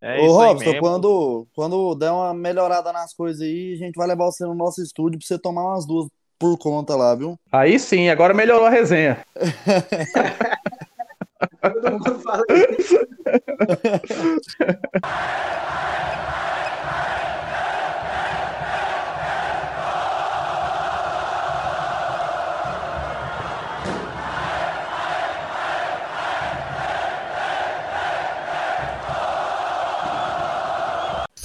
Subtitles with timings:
[0.00, 0.80] É Ô, isso aí Robson, mesmo.
[0.80, 4.82] quando, quando der uma melhorada nas coisas aí, a gente vai levar você no nosso
[4.82, 7.38] estúdio pra você tomar umas duas por conta lá, viu?
[7.50, 9.18] Aí sim, agora melhorou a resenha.
[11.62, 12.44] Todo mundo fala
[12.78, 12.96] isso.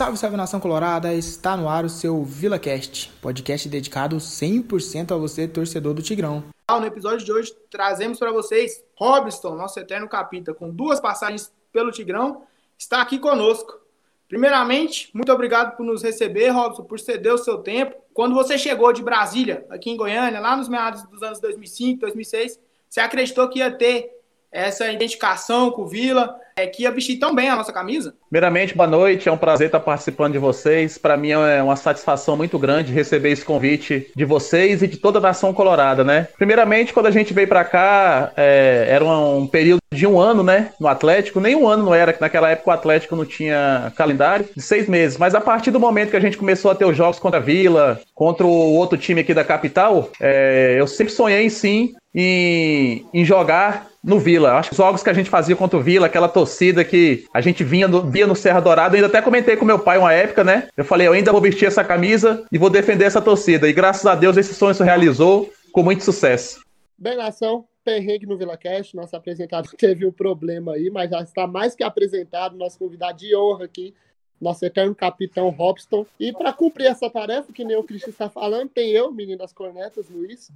[0.01, 1.13] Salve, salve nação colorada!
[1.13, 6.43] Está no ar o seu VilaCast, podcast dedicado 100% a você, torcedor do Tigrão.
[6.71, 11.91] No episódio de hoje, trazemos para vocês Robson, nosso eterno capita, com duas passagens pelo
[11.91, 12.41] Tigrão,
[12.79, 13.79] está aqui conosco.
[14.27, 17.95] Primeiramente, muito obrigado por nos receber, Robson, por ceder o seu tempo.
[18.11, 22.59] Quando você chegou de Brasília, aqui em Goiânia, lá nos meados dos anos 2005, 2006,
[22.89, 24.09] você acreditou que ia ter
[24.51, 28.13] essa identificação com o Vila, é, que ia vestir tão bem a nossa camisa?
[28.29, 30.97] Primeiramente, boa noite, é um prazer estar participando de vocês.
[30.97, 35.19] Para mim é uma satisfação muito grande receber esse convite de vocês e de toda
[35.19, 36.27] a nação colorada, né?
[36.37, 40.71] Primeiramente, quando a gente veio para cá, é, era um período de um ano, né,
[40.79, 41.39] no Atlético.
[41.39, 44.87] Nem um ano não era, que naquela época o Atlético não tinha calendário de seis
[44.87, 45.17] meses.
[45.17, 47.43] Mas a partir do momento que a gente começou a ter os jogos contra a
[47.43, 53.23] Vila, contra o outro time aqui da capital, é, eu sempre sonhei sim em, em
[53.23, 54.53] jogar no Vila.
[54.53, 57.39] Acho que os jogos que a gente fazia contra o Vila, aquela torcida que a
[57.39, 60.13] gente vinha no, via no Serra Dourada, eu ainda até comentei com meu pai uma
[60.13, 60.67] época, né?
[60.75, 63.67] Eu falei, eu ainda vou vestir essa camisa e vou defender essa torcida.
[63.67, 66.61] E graças a Deus esse sonho se realizou com muito sucesso.
[66.97, 71.75] Bem, nação, perrengue no VilaCast, nosso apresentador teve um problema aí, mas já está mais
[71.75, 73.93] que apresentado, nosso convidado de honra aqui,
[74.39, 76.05] nosso eterno capitão Robson.
[76.19, 79.53] E para cumprir essa tarefa, que nem o Cristian está falando, tem eu, menino das
[79.53, 80.51] cornetas, Luiz,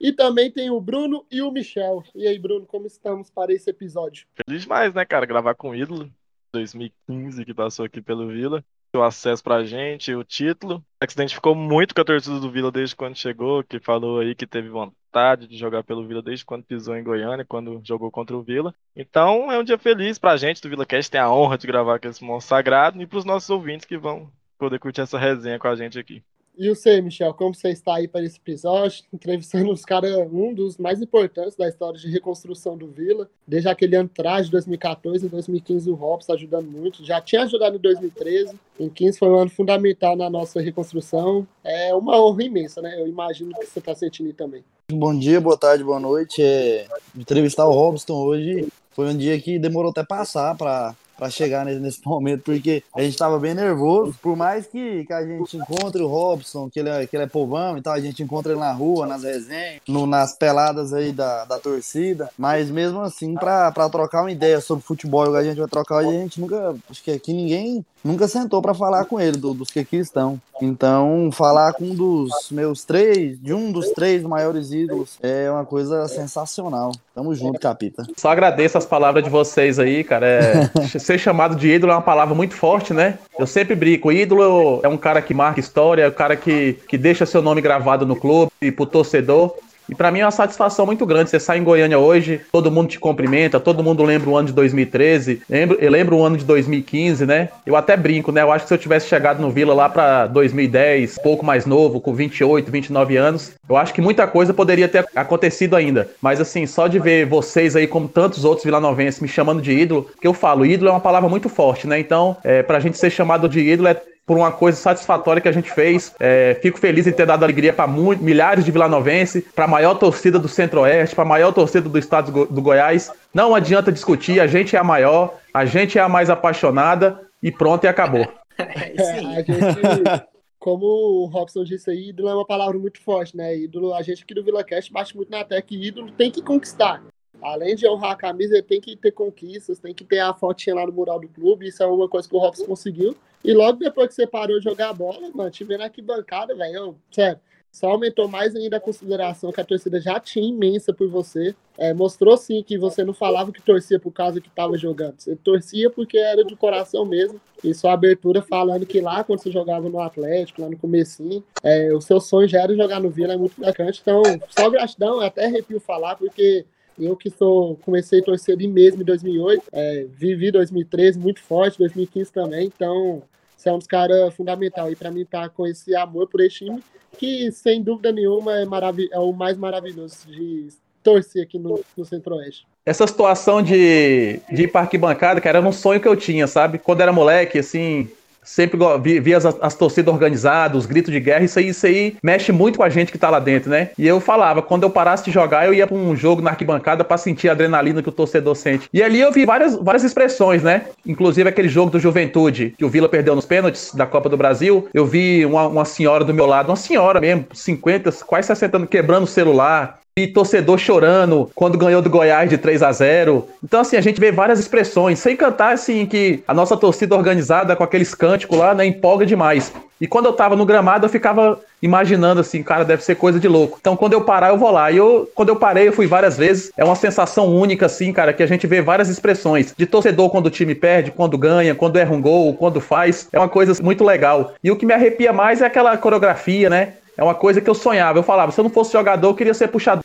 [0.00, 2.02] e também tem o Bruno e o Michel.
[2.14, 4.26] E aí, Bruno, como estamos para esse episódio?
[4.46, 5.26] Feliz demais, né, cara?
[5.26, 6.10] Gravar com o ídolo
[6.52, 8.64] 2015 que passou aqui pelo Vila.
[8.94, 10.82] O acesso pra gente, o título.
[11.00, 14.20] A gente se identificou muito com a torcida do Vila desde quando chegou, que falou
[14.20, 18.10] aí que teve vontade de jogar pelo Vila desde quando pisou em Goiânia, quando jogou
[18.10, 18.74] contra o Vila.
[18.96, 22.08] Então é um dia feliz pra gente do VilaCast, tem a honra de gravar com
[22.08, 25.76] esse monstro sagrado e pros nossos ouvintes que vão poder curtir essa resenha com a
[25.76, 26.22] gente aqui.
[26.58, 29.04] E você, Michel, como você está aí para esse episódio?
[29.14, 33.30] Entrevistando os caras, um dos mais importantes da história de reconstrução do Vila.
[33.46, 37.04] Desde aquele ano atrás, de 2014 e 2015, o Robson ajudando muito.
[37.04, 38.58] Já tinha ajudado em 2013.
[38.80, 41.46] Em 15 foi um ano fundamental na nossa reconstrução.
[41.62, 43.00] É uma honra imensa, né?
[43.00, 44.64] Eu imagino que você está sentindo aí também.
[44.90, 46.42] Bom dia, boa tarde, boa noite.
[46.42, 51.64] É, entrevistar o Robson hoje foi um dia que demorou até passar para para chegar
[51.64, 54.14] nesse, momento, porque a gente tava bem nervoso.
[54.22, 57.26] Por mais que, que a gente encontre o Robson, que ele, é, que ele é
[57.26, 61.10] povão e tal, a gente encontra ele na rua, nas resenhas, no, nas peladas aí
[61.10, 62.30] da, da torcida.
[62.38, 66.20] Mas mesmo assim, para trocar uma ideia sobre futebol, a gente vai trocar hoje, a
[66.20, 66.76] gente nunca.
[66.88, 70.40] Acho que aqui ninguém nunca sentou para falar com ele, do, dos que aqui estão.
[70.60, 75.64] Então, falar com um dos meus três, de um dos três maiores ídolos, é uma
[75.64, 76.92] coisa sensacional.
[77.14, 78.06] Tamo junto, Capita.
[78.16, 80.26] Só agradeço as palavras de vocês aí, cara.
[80.26, 83.18] É, ser chamado de ídolo é uma palavra muito forte, né?
[83.38, 84.10] Eu sempre brinco.
[84.10, 87.60] Ídolo é um cara que marca história, é um cara que, que deixa seu nome
[87.60, 89.54] gravado no clube e pro torcedor.
[89.88, 91.30] E para mim é uma satisfação muito grande.
[91.30, 94.54] Você sai em Goiânia hoje, todo mundo te cumprimenta, todo mundo lembra o ano de
[94.54, 97.48] 2013, lembro, eu lembro o ano de 2015, né?
[97.64, 98.42] Eu até brinco, né?
[98.42, 102.00] Eu acho que se eu tivesse chegado no Vila lá para 2010, pouco mais novo,
[102.00, 106.08] com 28, 29 anos, eu acho que muita coisa poderia ter acontecido ainda.
[106.20, 110.10] Mas assim, só de ver vocês aí, como tantos outros vilanovenses, me chamando de ídolo,
[110.20, 111.98] que eu falo, ídolo é uma palavra muito forte, né?
[111.98, 115.52] Então, é, pra gente ser chamado de ídolo é por uma coisa satisfatória que a
[115.52, 116.14] gente fez.
[116.20, 120.38] É, fico feliz em ter dado alegria para milhares de vilanovenses, para a maior torcida
[120.38, 123.10] do Centro-Oeste, para a maior torcida do estado do, do Goiás.
[123.32, 127.50] Não adianta discutir, a gente é a maior, a gente é a mais apaixonada e
[127.50, 128.28] pronto e acabou.
[128.60, 129.00] É.
[129.00, 130.26] É, a gente,
[130.58, 133.56] como o Robson disse aí, ídolo é uma palavra muito forte, né?
[133.56, 137.00] Ídolo, a gente aqui do VilaCast bate muito na tecla que ídolo tem que conquistar.
[137.42, 140.74] Além de honrar a camisa, ele tem que ter conquistas, tem que ter a fotinha
[140.74, 141.68] lá no mural do clube.
[141.68, 143.16] Isso é uma coisa que o Robson conseguiu.
[143.44, 146.96] E logo depois que você parou de jogar bola, mano, te vendo aqui bancada, velho,
[147.10, 147.38] sério,
[147.70, 151.54] só aumentou mais ainda a consideração que a torcida já tinha imensa por você.
[151.76, 155.14] É, mostrou sim que você não falava que torcia por causa que estava jogando.
[155.18, 157.40] Você torcia porque era de coração mesmo.
[157.62, 161.92] E sua abertura falando que lá quando você jogava no Atlético, lá no comecinho, é,
[161.92, 164.00] o seu sonho já era jogar no Vila, é muito bacante.
[164.00, 166.66] Então, só gratidão, até arrepio falar, porque
[166.98, 171.78] eu que sou, comecei a torcer ali mesmo em 2008, é, vivi 2013 muito forte,
[171.78, 173.22] 2015 também, então
[173.56, 176.40] você é um dos caras fundamental aí para mim estar tá com esse amor por
[176.40, 176.82] esse time,
[177.16, 180.68] que sem dúvida nenhuma é, marav é o mais maravilhoso de
[181.02, 182.66] torcer aqui no, no Centro-Oeste.
[182.84, 186.78] essa situação de, de ir pra arquibancada, cara, era um sonho que eu tinha, sabe?
[186.78, 188.08] Quando era moleque, assim,
[188.48, 192.16] sempre via, via as, as, torcidas organizadas, os gritos de guerra, isso aí, isso aí
[192.22, 193.90] mexe muito com a gente que tá lá dentro, né?
[193.98, 197.04] E eu falava, quando eu parasse de jogar, eu ia pra um jogo na arquibancada
[197.04, 198.88] para sentir a adrenalina que o torcedor sente.
[198.92, 200.86] E ali eu vi várias, várias expressões, né?
[201.06, 204.88] Inclusive aquele jogo do Juventude, que o Vila perdeu nos pênaltis da Copa do Brasil.
[204.94, 208.88] Eu vi uma, uma senhora do meu lado, uma senhora mesmo, 50, quase 60 anos,
[208.88, 213.46] quebrando o celular, e torcedor chorando quando ganhou do Goiás de 3 a 0.
[213.62, 217.76] Então, assim, a gente vê várias expressões, sem cantar, assim, que a nossa torcida organizada
[217.76, 219.72] com aqueles cânticos lá, né, empolga demais.
[220.00, 223.48] E quando eu tava no gramado, eu ficava imaginando assim, cara, deve ser coisa de
[223.48, 223.78] louco.
[223.80, 224.90] Então, quando eu parar, eu vou lá.
[224.90, 226.70] E eu, quando eu parei, eu fui várias vezes.
[226.76, 230.46] É uma sensação única, assim, cara, que a gente vê várias expressões de torcedor quando
[230.46, 233.28] o time perde, quando ganha, quando erra um gol, quando faz.
[233.32, 234.54] É uma coisa muito legal.
[234.62, 236.94] E o que me arrepia mais é aquela coreografia, né?
[237.16, 238.20] É uma coisa que eu sonhava.
[238.20, 240.04] Eu falava, se eu não fosse jogador, eu queria ser puxador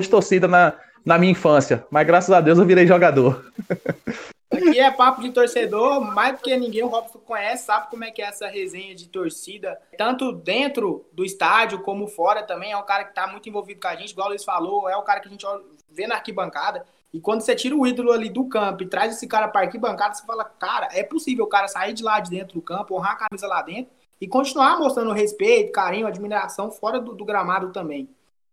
[0.00, 0.74] de torcida na,
[1.04, 1.86] na minha infância.
[1.90, 3.44] Mas graças a Deus eu virei jogador.
[4.50, 8.10] Aqui é papo de torcedor, mais do que ninguém o Robson conhece, sabe como é
[8.10, 12.72] que é essa resenha de torcida, tanto dentro do estádio como fora também.
[12.72, 14.96] É um cara que tá muito envolvido com a gente, igual o Luiz falou, é
[14.96, 15.46] o cara que a gente
[15.90, 16.84] vê na arquibancada.
[17.14, 20.14] E quando você tira o ídolo ali do campo e traz esse cara para arquibancada,
[20.14, 23.12] você fala, cara, é possível o cara sair de lá de dentro do campo, honrar
[23.12, 23.90] a camisa lá dentro
[24.20, 28.08] e continuar mostrando respeito, carinho, admiração fora do, do gramado também.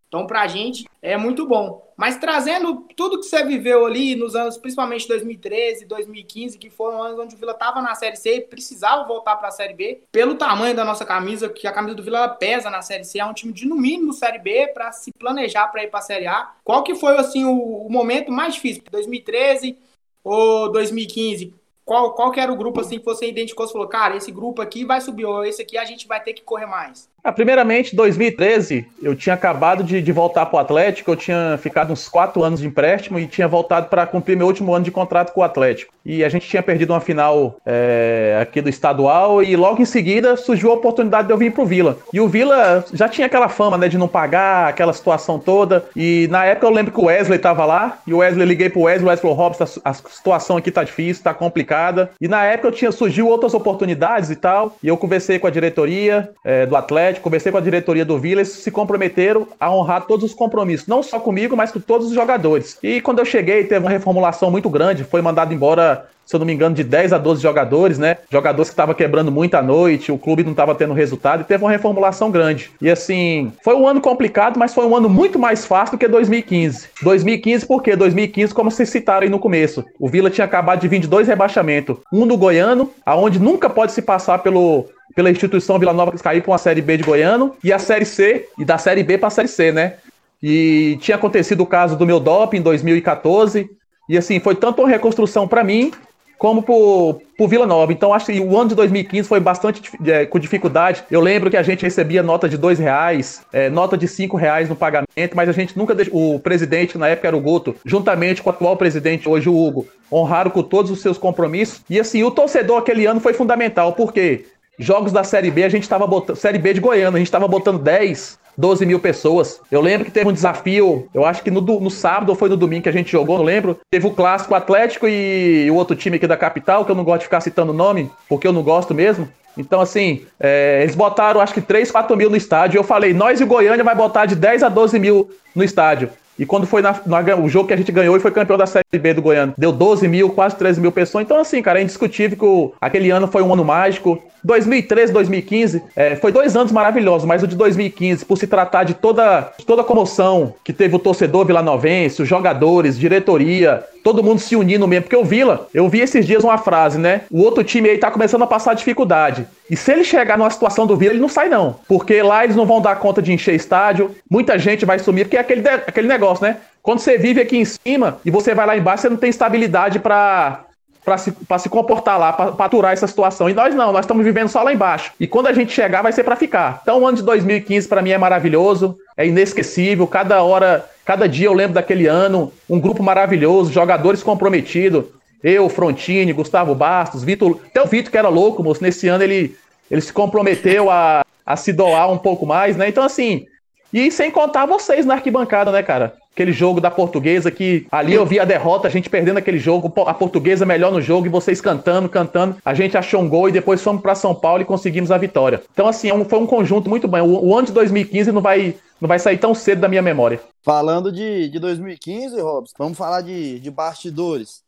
[0.09, 1.87] Então, para a gente é muito bom.
[1.95, 7.19] Mas trazendo tudo que você viveu ali nos anos, principalmente 2013, 2015, que foram anos
[7.19, 10.35] onde o Vila estava na Série C e precisava voltar para a Série B, pelo
[10.35, 13.33] tamanho da nossa camisa, que a camisa do Vila pesa na Série C, é um
[13.33, 16.53] time de no mínimo Série B para se planejar para ir para a Série A.
[16.63, 18.81] Qual que foi assim o, o momento mais difícil?
[18.89, 19.77] 2013
[20.23, 21.53] ou 2015?
[21.85, 24.61] Qual, qual que era o grupo assim que você identificou e falou, cara, esse grupo
[24.61, 27.09] aqui vai subir, ou esse aqui a gente vai ter que correr mais?
[27.23, 31.91] Ah, primeiramente, 2013, eu tinha acabado de, de voltar para o Atlético, eu tinha ficado
[31.91, 35.33] uns quatro anos de empréstimo e tinha voltado para cumprir meu último ano de contrato
[35.33, 35.93] com o Atlético.
[36.05, 40.37] E a gente tinha perdido uma final é, aqui do estadual e logo em seguida
[40.37, 41.97] surgiu a oportunidade de eu vir para o Vila.
[42.13, 45.85] E o Vila já tinha aquela fama, né, de não pagar, aquela situação toda.
[45.95, 48.79] E na época eu lembro que o Wesley estava lá e o Wesley liguei para
[48.79, 52.09] o Wesley, o Wesley falou: Robson, a situação aqui tá difícil, tá complicada.
[52.19, 54.77] E na época eu tinha surgiu outras oportunidades e tal.
[54.81, 58.17] E eu conversei com a diretoria é, do Atlético Atlético, conversei com a diretoria do
[58.17, 62.07] Vila, eles se comprometeram a honrar todos os compromissos, não só comigo, mas com todos
[62.07, 62.77] os jogadores.
[62.83, 66.45] E quando eu cheguei, teve uma reformulação muito grande, foi mandado embora se eu não
[66.45, 68.17] me engano, de 10 a 12 jogadores, né?
[68.31, 71.71] Jogadores que estavam quebrando muita noite, o clube não estava tendo resultado e teve uma
[71.71, 72.69] reformulação grande.
[72.79, 76.07] E assim, foi um ano complicado, mas foi um ano muito mais fácil do que
[76.07, 76.87] 2015.
[77.01, 77.95] 2015 por quê?
[77.95, 81.27] 2015, como vocês citaram aí no começo, o Vila tinha acabado de vir de dois
[81.27, 81.97] rebaixamentos.
[82.13, 84.85] Um do Goiano, aonde nunca pode se passar pelo
[85.15, 88.05] pela instituição Vila Nova que caiu para uma Série B de Goiano e a Série
[88.05, 89.95] C, e da Série B para a Série C, né?
[90.43, 93.67] E tinha acontecido o caso do meu DOP em 2014,
[94.07, 95.91] e assim, foi tanto uma reconstrução para mim,
[96.39, 97.91] como pro, pro Vila Nova.
[97.91, 101.03] Então, acho que o ano de 2015 foi bastante é, com dificuldade.
[101.11, 104.69] Eu lembro que a gente recebia nota de dois reais, é, nota de cinco reais
[104.69, 106.35] no pagamento, mas a gente nunca deixou.
[106.35, 109.85] O presidente, na época era o Guto, juntamente com o atual presidente, hoje o Hugo,
[110.11, 111.81] honraram com todos os seus compromissos.
[111.89, 114.45] E assim, o torcedor aquele ano foi fundamental, porque
[114.79, 116.37] jogos da Série B, a gente tava botando.
[116.37, 119.61] Série B de Goiânia, a gente tava botando 10, 12 mil pessoas.
[119.71, 122.57] Eu lembro que teve um desafio, eu acho que no, no sábado ou foi no
[122.57, 123.79] domingo que a gente jogou, não lembro.
[123.89, 127.19] Teve o clássico Atlético e o outro time aqui da capital, que eu não gosto
[127.19, 129.29] de ficar citando o nome, porque eu não gosto mesmo.
[129.57, 132.77] Então, assim, é, eles botaram acho que 3, 4 mil no estádio.
[132.77, 136.09] Eu falei, nós e o Goiânia vai botar de 10 a 12 mil no estádio.
[136.37, 138.65] E quando foi na, na, o jogo que a gente ganhou e foi campeão da
[138.65, 141.25] Série B do Goiânia, deu 12 mil, quase 13 mil pessoas.
[141.25, 144.21] Então, assim, cara, é indiscutível que o, aquele ano foi um ano mágico.
[144.43, 148.93] 2013, 2015, é, foi dois anos maravilhosos, mas o de 2015, por se tratar de
[148.93, 154.39] toda, de toda a comoção que teve o torcedor vilanovense, os jogadores, diretoria, todo mundo
[154.39, 155.03] se unindo mesmo.
[155.03, 157.21] Porque o Vila, eu vi esses dias uma frase, né?
[157.29, 159.45] O outro time aí tá começando a passar dificuldade.
[159.69, 161.75] E se ele chegar numa situação do Vila, ele não sai, não.
[161.87, 165.37] Porque lá eles não vão dar conta de encher estádio, muita gente vai sumir, porque
[165.37, 166.57] é aquele, aquele negócio, né?
[166.81, 169.99] Quando você vive aqui em cima e você vai lá embaixo, você não tem estabilidade
[169.99, 170.65] para
[171.09, 173.49] para se, se comportar lá, para aturar essa situação.
[173.49, 175.11] E nós não, nós estamos vivendo só lá embaixo.
[175.19, 176.79] E quando a gente chegar, vai ser para ficar.
[176.83, 180.05] Então, o ano de 2015 para mim é maravilhoso, é inesquecível.
[180.05, 185.05] Cada hora, cada dia eu lembro daquele ano, um grupo maravilhoso, jogadores comprometidos.
[185.43, 187.59] Eu, Frontini, Gustavo Bastos, Vitor.
[187.65, 189.55] Até o Vitor, que era louco, moço, nesse ano ele,
[189.89, 192.87] ele se comprometeu a, a se doar um pouco mais, né?
[192.87, 193.47] Então, assim,
[193.91, 196.13] e sem contar vocês na arquibancada, né, cara?
[196.33, 199.91] Aquele jogo da portuguesa que ali eu vi a derrota, a gente perdendo aquele jogo,
[200.05, 202.55] a portuguesa melhor no jogo e vocês cantando, cantando.
[202.63, 205.61] A gente achou um gol e depois fomos para São Paulo e conseguimos a vitória.
[205.73, 207.21] Então, assim, é foi um conjunto muito bom.
[207.21, 210.39] O, ano de 2015 não vai, não vai sair tão cedo da minha memória.
[210.63, 214.61] Falando de, de 2015, Robson, vamos falar de, de bastidores.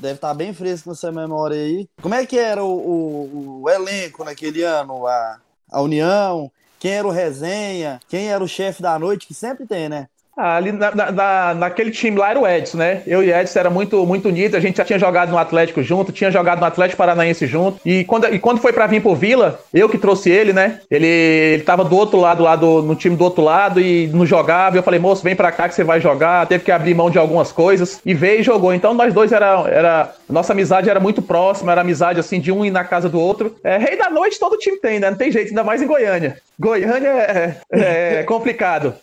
[0.00, 1.86] Deve estar bem fresco na sua memória aí.
[2.00, 5.06] Como é que era o, o, o elenco naquele ano?
[5.06, 5.38] A,
[5.70, 6.50] a União?
[6.80, 8.00] Quem era o resenha?
[8.08, 9.26] Quem era o chefe da noite?
[9.28, 10.08] Que sempre tem, né?
[10.36, 13.02] Ah, ali na, na, naquele time lá era o Edson, né?
[13.06, 14.56] Eu e Edson era muito, muito unido.
[14.56, 17.78] A gente já tinha jogado no Atlético junto, tinha jogado no Atlético Paranaense junto.
[17.84, 20.80] E quando, e quando foi para vir pro Vila, eu que trouxe ele, né?
[20.90, 24.24] Ele, ele tava do outro lado, lá do, no time do outro lado e não
[24.24, 24.76] jogava.
[24.76, 26.46] Eu falei, moço, vem pra cá que você vai jogar.
[26.46, 28.72] Teve que abrir mão de algumas coisas e veio e jogou.
[28.72, 32.64] Então nós dois era, era nossa amizade era muito próxima, era amizade assim de um
[32.64, 33.54] ir na casa do outro.
[33.62, 35.10] É, rei da noite todo time tem, né?
[35.10, 36.38] Não tem jeito, ainda mais em Goiânia.
[36.58, 38.94] Goiânia é, é, é complicado.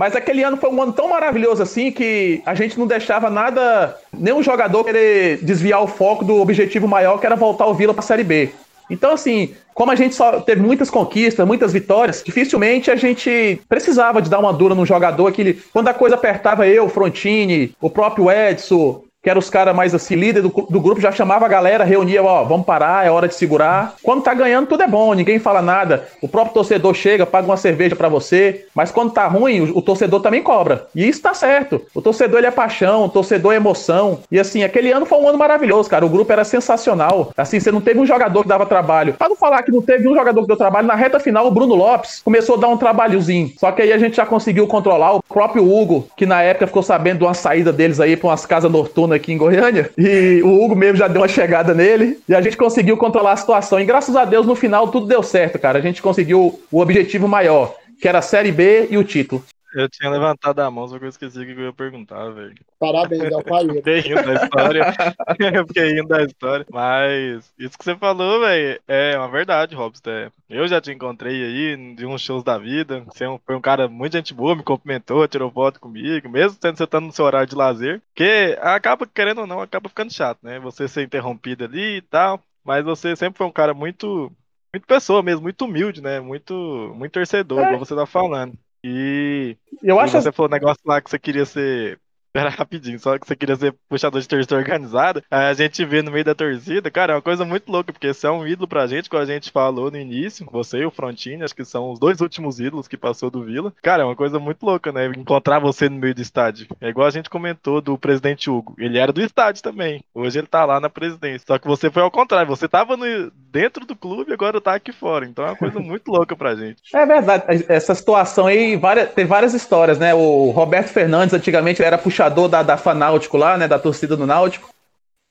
[0.00, 3.94] Mas aquele ano foi um ano tão maravilhoso assim que a gente não deixava nada,
[4.10, 8.02] nenhum jogador querer desviar o foco do objetivo maior que era voltar o Vila para
[8.02, 8.48] a Série B.
[8.88, 14.22] Então, assim, como a gente só teve muitas conquistas, muitas vitórias, dificilmente a gente precisava
[14.22, 15.26] de dar uma dura no jogador.
[15.26, 19.94] Aquele, quando a coisa apertava eu, Frontini, o próprio Edson, que eram os caras mais
[19.94, 23.28] assim, líder do, do, grupo, já chamava a galera, reunia, ó, vamos parar, é hora
[23.28, 23.94] de segurar.
[24.02, 26.08] Quando tá ganhando, tudo é bom, ninguém fala nada.
[26.22, 29.82] O próprio torcedor chega, paga uma cerveja para você, mas quando tá ruim, o, o,
[29.82, 30.86] torcedor também cobra.
[30.94, 31.82] E isso tá certo.
[31.94, 34.20] O torcedor ele é paixão, o torcedor é emoção.
[34.32, 36.06] E assim, aquele ano foi um ano maravilhoso, cara.
[36.06, 37.30] O grupo era sensacional.
[37.36, 39.14] Assim, você não teve um jogador que dava trabalho.
[39.14, 41.50] Pra não falar que não teve um jogador que deu trabalho, na reta final, o
[41.50, 43.52] Bruno Lopes começou a dar um trabalhozinho.
[43.58, 45.16] Só que aí a gente já conseguiu controlar.
[45.16, 48.46] O próprio Hugo, que na época ficou sabendo de uma saída deles aí pra umas
[48.46, 49.90] casas noturnas aqui em Goiânia.
[49.96, 52.18] E o Hugo mesmo já deu uma chegada nele.
[52.28, 53.80] E a gente conseguiu controlar a situação.
[53.80, 55.78] E graças a Deus, no final, tudo deu certo, cara.
[55.78, 59.44] A gente conseguiu o objetivo maior, que era a Série B e o título.
[59.74, 62.54] Eu tinha levantado a mão, só que eu esqueci o que eu ia perguntar, velho.
[62.78, 63.76] Parabéns, é o Palheiro.
[63.76, 64.94] Fiquei rindo da história.
[65.54, 66.66] eu fiquei rindo da história.
[66.70, 70.10] Mas isso que você falou, velho, é uma verdade, Robson.
[70.10, 73.04] É, eu já te encontrei aí de uns shows da vida.
[73.06, 76.76] Você é foi um cara muito gente boa, me cumprimentou, tirou foto comigo, mesmo sendo
[76.76, 78.02] você estando no seu horário de lazer.
[78.12, 80.58] Porque acaba, querendo ou não, acaba ficando chato, né?
[80.58, 82.42] Você ser interrompido ali e tal.
[82.64, 84.32] Mas você sempre foi um cara muito.
[84.72, 86.20] Muito pessoa mesmo, muito humilde, né?
[86.20, 86.54] Muito,
[86.96, 87.66] muito torcedor, é.
[87.66, 88.56] igual você tá falando.
[88.82, 92.00] E eu acho você falou um negócio lá que você queria ser
[92.32, 95.22] Pera rapidinho, só que você queria ser puxador de torcida organizada.
[95.28, 98.26] A gente vê no meio da torcida, cara, é uma coisa muito louca, porque você
[98.26, 100.46] é um ídolo pra gente, como a gente falou no início.
[100.52, 103.72] Você e o Frontini, acho que são os dois últimos ídolos que passou do Vila.
[103.82, 105.06] Cara, é uma coisa muito louca, né?
[105.06, 106.68] Encontrar você no meio do estádio.
[106.80, 108.76] É igual a gente comentou do presidente Hugo.
[108.78, 110.04] Ele era do estádio também.
[110.14, 111.44] Hoje ele tá lá na presidência.
[111.48, 112.48] Só que você foi ao contrário.
[112.48, 115.26] Você tava no, dentro do clube agora tá aqui fora.
[115.26, 116.80] Então é uma coisa muito louca pra gente.
[116.94, 117.64] É verdade.
[117.68, 120.14] Essa situação aí várias, tem várias histórias, né?
[120.14, 123.66] O Roberto Fernandes antigamente era puxador puxador da, da Fanáutico lá, né?
[123.66, 124.68] Da torcida do Náutico.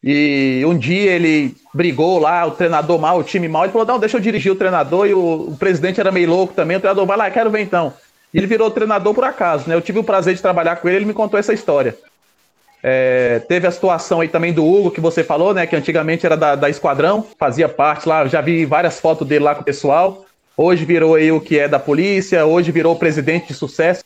[0.03, 3.99] E um dia ele brigou lá, o treinador mal, o time mal, ele falou: não,
[3.99, 7.05] deixa eu dirigir o treinador, e o, o presidente era meio louco também, o treinador
[7.05, 7.93] vai lá, quero ver então.
[8.33, 9.75] E ele virou treinador por acaso, né?
[9.75, 11.95] Eu tive o prazer de trabalhar com ele, ele me contou essa história.
[12.81, 15.67] É, teve a situação aí também do Hugo, que você falou, né?
[15.67, 19.53] Que antigamente era da, da Esquadrão, fazia parte lá, já vi várias fotos dele lá
[19.53, 20.25] com o pessoal.
[20.55, 24.03] Hoje virou aí o que é da polícia, hoje virou presidente de sucesso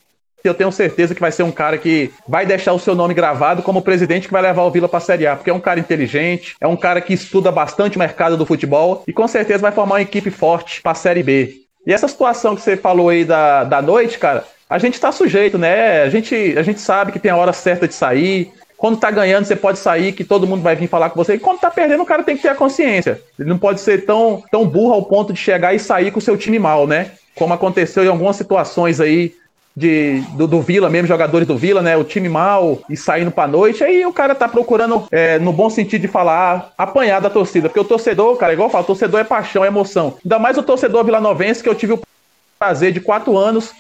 [0.48, 3.64] eu tenho certeza que vai ser um cara que vai deixar o seu nome gravado
[3.64, 5.80] como presidente que vai levar o Vila para a Série A, porque é um cara
[5.80, 9.72] inteligente, é um cara que estuda bastante o mercado do futebol e com certeza vai
[9.72, 11.64] formar uma equipe forte para a Série B.
[11.86, 15.58] E essa situação que você falou aí da, da noite, cara, a gente está sujeito,
[15.58, 16.02] né?
[16.02, 18.52] A gente, a gente sabe que tem a hora certa de sair.
[18.78, 21.36] Quando tá ganhando, você pode sair, que todo mundo vai vir falar com você.
[21.36, 23.22] E quando tá perdendo, o cara tem que ter a consciência.
[23.38, 26.22] Ele não pode ser tão, tão burro ao ponto de chegar e sair com o
[26.22, 27.12] seu time mal, né?
[27.36, 29.34] Como aconteceu em algumas situações aí
[29.76, 31.98] de, do, do, Vila, mesmo jogadores do Vila, né?
[31.98, 33.84] O time mal e saindo pra noite.
[33.84, 37.70] Aí o cara tá procurando, é, no bom sentido de falar, apanhar da torcida.
[37.70, 40.16] Porque o torcedor, cara, igual eu falo, o torcedor é paixão, é emoção.
[40.24, 42.02] Ainda mais o torcedor vilanovense, que eu tive o
[42.60, 43.72] prazer de quatro anos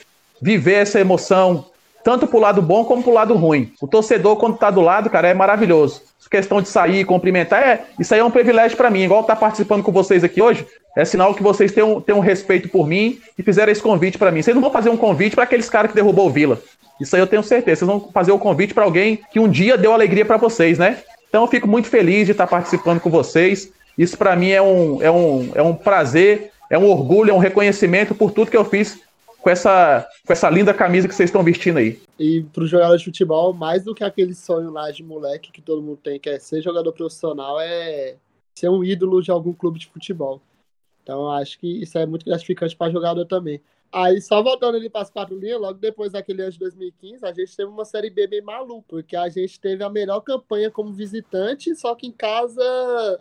[0.41, 1.65] viver essa emoção,
[2.03, 3.71] tanto pro lado bom como pro lado ruim.
[3.79, 6.01] O torcedor, quando tá do lado, cara, é maravilhoso.
[6.29, 9.03] Questão de sair, cumprimentar, é, isso aí é um privilégio para mim.
[9.03, 12.19] Igual tá participando com vocês aqui hoje, é sinal que vocês têm um, têm um
[12.19, 14.41] respeito por mim e fizeram esse convite para mim.
[14.41, 16.61] Vocês não vão fazer um convite para aqueles caras que derrubou o Vila.
[17.01, 17.79] Isso aí eu tenho certeza.
[17.79, 20.77] Vocês vão fazer o um convite para alguém que um dia deu alegria para vocês,
[20.77, 21.01] né?
[21.27, 23.71] Então eu fico muito feliz de estar participando com vocês.
[23.97, 27.39] Isso para mim é um, é, um, é um prazer, é um orgulho, é um
[27.39, 28.99] reconhecimento por tudo que eu fiz
[29.41, 31.99] com essa, com essa linda camisa que vocês estão vestindo aí.
[32.17, 35.61] E para o jogador de futebol, mais do que aquele sonho lá de moleque que
[35.61, 38.15] todo mundo tem, que é ser jogador profissional, é
[38.55, 40.39] ser um ídolo de algum clube de futebol.
[41.03, 43.61] Então acho que isso é muito gratificante para jogador também.
[43.91, 47.31] Aí, só voltando ali para as quatro linhas, logo depois daquele ano de 2015, a
[47.31, 50.91] gente teve uma Série B bem maluca, porque a gente teve a melhor campanha como
[50.91, 52.63] visitante, só que em casa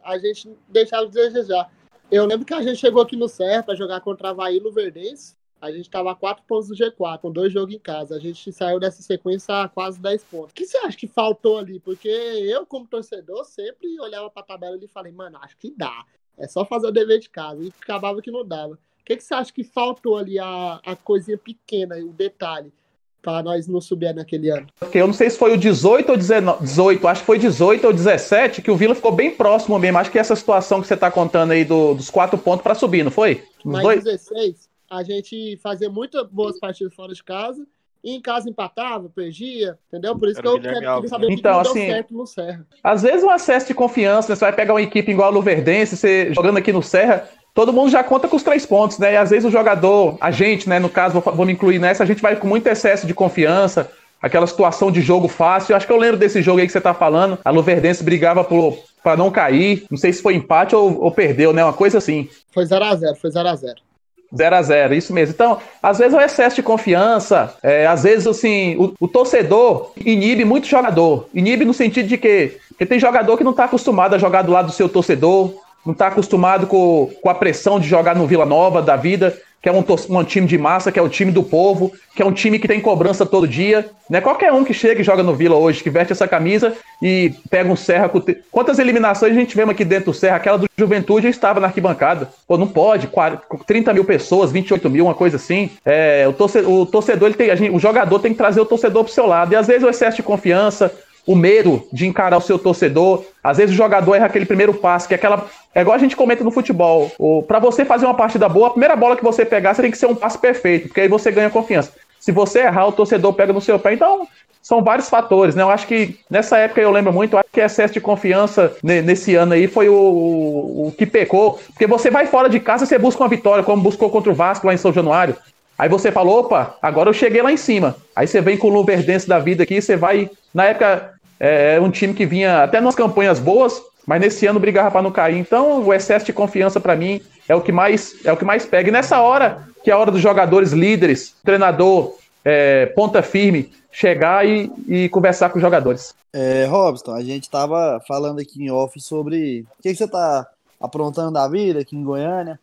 [0.02, 1.70] a gente deixava de desejar.
[2.10, 5.36] Eu lembro que a gente chegou aqui no Serra para jogar contra Havaí no Verdense,
[5.62, 8.16] A gente estava a 4 pontos do G4, com dois jogos em casa.
[8.16, 10.50] A gente saiu dessa sequência a quase 10 pontos.
[10.50, 11.78] O que você acha que faltou ali?
[11.78, 16.04] Porque eu, como torcedor, sempre olhava para a tabela e falei, mano, acho que dá.
[16.38, 17.62] É só fazer o dever de casa.
[17.62, 18.74] E acabava que não dava.
[18.74, 22.72] O que, que você acha que faltou ali, a, a coisinha pequena, o detalhe,
[23.20, 24.66] para nós não subir naquele ano?
[24.78, 27.86] Porque eu não sei se foi o 18 ou 19, 18, acho que foi 18
[27.86, 29.98] ou 17, que o Vila ficou bem próximo mesmo.
[29.98, 33.02] Acho que essa situação que você está contando aí do, dos quatro pontos para subir,
[33.02, 33.44] não foi?
[33.64, 34.04] Os Mas dois?
[34.04, 37.66] 16, a gente fazia muitas boas partidas fora de casa.
[38.04, 40.18] E em casa empatava, perdia, entendeu?
[40.18, 42.66] Por isso Era que eu quero saber então, que assim, deu certo no Serra.
[42.82, 44.34] Às vezes um acesso de confiança, né?
[44.34, 47.90] você vai pegar uma equipe igual a Luverdense, você jogando aqui no Serra, todo mundo
[47.90, 49.12] já conta com os três pontos, né?
[49.12, 52.02] E às vezes o jogador, a gente, né, no caso, vou, vou me incluir nessa,
[52.02, 53.88] a gente vai com muito excesso de confiança,
[54.20, 55.76] aquela situação de jogo fácil.
[55.76, 57.38] Acho que eu lembro desse jogo aí que você tá falando.
[57.44, 59.84] A Luverdense brigava por, pra não cair.
[59.88, 61.62] Não sei se foi empate ou, ou perdeu, né?
[61.64, 62.28] Uma coisa assim.
[62.52, 63.56] Foi 0x0, foi 0x0.
[63.56, 63.91] 0
[64.40, 65.34] a 0 isso mesmo.
[65.34, 69.92] Então, às vezes é o excesso de confiança, é, às vezes, assim, o, o, torcedor
[69.96, 71.28] inibe muito jogador.
[71.34, 74.52] Inibe no sentido de que, que tem jogador que não está acostumado a jogar do
[74.52, 78.46] lado do seu torcedor, não está acostumado com, com a pressão de jogar no Vila
[78.46, 81.44] Nova da vida, que é um, um, time de massa, que é o time do
[81.44, 83.88] povo, que é um time que tem cobrança todo dia.
[84.10, 84.20] Né?
[84.20, 87.70] Qualquer um que chega e joga no Vila hoje, que veste essa camisa e pega
[87.70, 88.08] um Serra.
[88.08, 88.20] Com...
[88.50, 90.36] Quantas eliminações a gente vê aqui dentro do Serra?
[90.36, 92.28] Aquela do Juventude estava na arquibancada.
[92.46, 95.70] Pô, não pode, 40, 30 mil pessoas, 28 mil, uma coisa assim.
[95.84, 99.04] É, o, torcedor, o torcedor, ele tem, gente, o jogador tem que trazer o torcedor
[99.04, 99.52] pro seu lado.
[99.52, 100.92] E às vezes o excesso de confiança,
[101.26, 103.24] o medo de encarar o seu torcedor.
[103.42, 105.46] Às vezes o jogador erra aquele primeiro passe, que é aquela.
[105.74, 107.10] É igual a gente comenta no futebol.
[107.46, 109.98] Para você fazer uma partida boa, a primeira bola que você pegar, você tem que
[109.98, 111.92] ser um passe perfeito, porque aí você ganha confiança.
[112.20, 113.94] Se você errar, o torcedor pega no seu pé.
[113.94, 114.28] Então,
[114.62, 115.62] são vários fatores, né?
[115.62, 119.54] Eu acho que nessa época eu lembro muito, acho que excesso de confiança nesse ano
[119.54, 121.60] aí foi o, o, que pecou.
[121.66, 124.66] Porque você vai fora de casa, você busca uma vitória, como buscou contra o Vasco
[124.66, 125.36] lá em São Januário.
[125.76, 127.96] Aí você falou, opa, agora eu cheguei lá em cima.
[128.14, 130.30] Aí você vem com o Luverdense da vida aqui, você vai.
[130.52, 134.60] Na época, é, é um time que vinha até nas campanhas boas, mas nesse ano
[134.60, 135.38] brigava para não cair.
[135.38, 138.64] Então, o excesso de confiança para mim é o que mais é o que mais
[138.64, 138.88] pega.
[138.88, 144.46] E nessa hora, que é a hora dos jogadores líderes, treinador, é, ponta firme, chegar
[144.46, 146.14] e, e, conversar com os jogadores.
[146.32, 150.46] É, Robson, a gente estava falando aqui em off sobre o que, que você está
[150.80, 152.58] aprontando da vida aqui em Goiânia.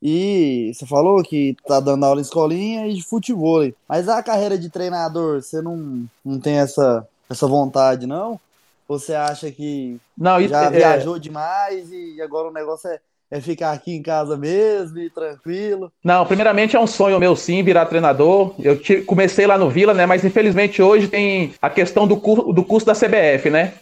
[0.00, 3.68] E você falou que tá dando aula em escolinha e de futebol.
[3.88, 8.40] Mas a carreira de treinador, você não, não tem essa, essa vontade, não?
[8.88, 10.70] Você acha que não, já é...
[10.70, 12.98] viajou demais e agora o negócio é,
[13.30, 15.92] é ficar aqui em casa mesmo e tranquilo?
[16.02, 18.54] Não, primeiramente é um sonho meu sim virar treinador.
[18.58, 20.06] Eu te, comecei lá no Vila, né?
[20.06, 23.74] Mas infelizmente hoje tem a questão do, cur, do curso da CBF, né?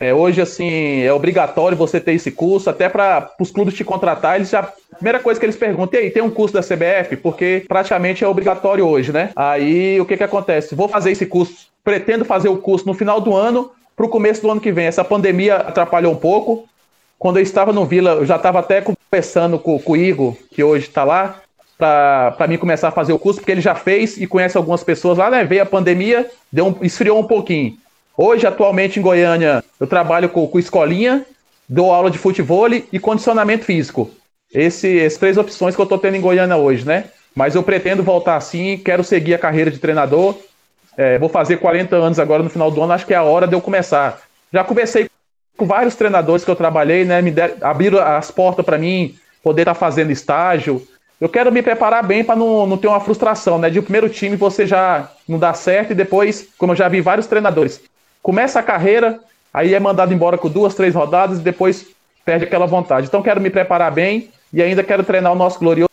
[0.00, 4.36] É, hoje, assim, é obrigatório você ter esse curso, até para os clubes te contratar,
[4.36, 4.72] eles já.
[4.94, 7.16] Primeira coisa que eles perguntam, e aí, tem um curso da CBF?
[7.16, 9.30] Porque praticamente é obrigatório hoje, né?
[9.34, 10.74] Aí o que que acontece?
[10.74, 14.42] Vou fazer esse curso, pretendo fazer o curso no final do ano, para o começo
[14.42, 14.84] do ano que vem.
[14.84, 16.68] Essa pandemia atrapalhou um pouco.
[17.18, 20.62] Quando eu estava no Vila, eu já estava até conversando com, com o Igor, que
[20.62, 21.40] hoje está lá,
[21.78, 25.16] para mim começar a fazer o curso, porque ele já fez e conhece algumas pessoas
[25.16, 25.44] lá, né?
[25.44, 27.78] Veio a pandemia, deu um, esfriou um pouquinho.
[28.14, 31.24] Hoje, atualmente em Goiânia, eu trabalho com, com escolinha,
[31.66, 34.10] dou aula de futebol e condicionamento físico.
[34.52, 37.04] Esse, essas três opções que eu estou tendo em Goiânia hoje, né?
[37.34, 40.36] Mas eu pretendo voltar assim, quero seguir a carreira de treinador.
[40.98, 43.46] É, vou fazer 40 anos agora no final do ano, acho que é a hora
[43.46, 44.20] de eu começar.
[44.52, 45.08] Já conversei
[45.56, 47.22] com vários treinadores que eu trabalhei, né?
[47.22, 50.84] Me der, abriram as portas para mim poder estar tá fazendo estágio.
[51.20, 53.70] Eu quero me preparar bem para não, não ter uma frustração, né?
[53.70, 57.00] De o primeiro time você já não dá certo e depois, como eu já vi
[57.00, 57.80] vários treinadores,
[58.20, 59.20] começa a carreira,
[59.54, 61.86] aí é mandado embora com duas, três rodadas e depois
[62.24, 63.06] perde aquela vontade.
[63.06, 65.88] Então quero me preparar bem e ainda quero treinar o nosso glorioso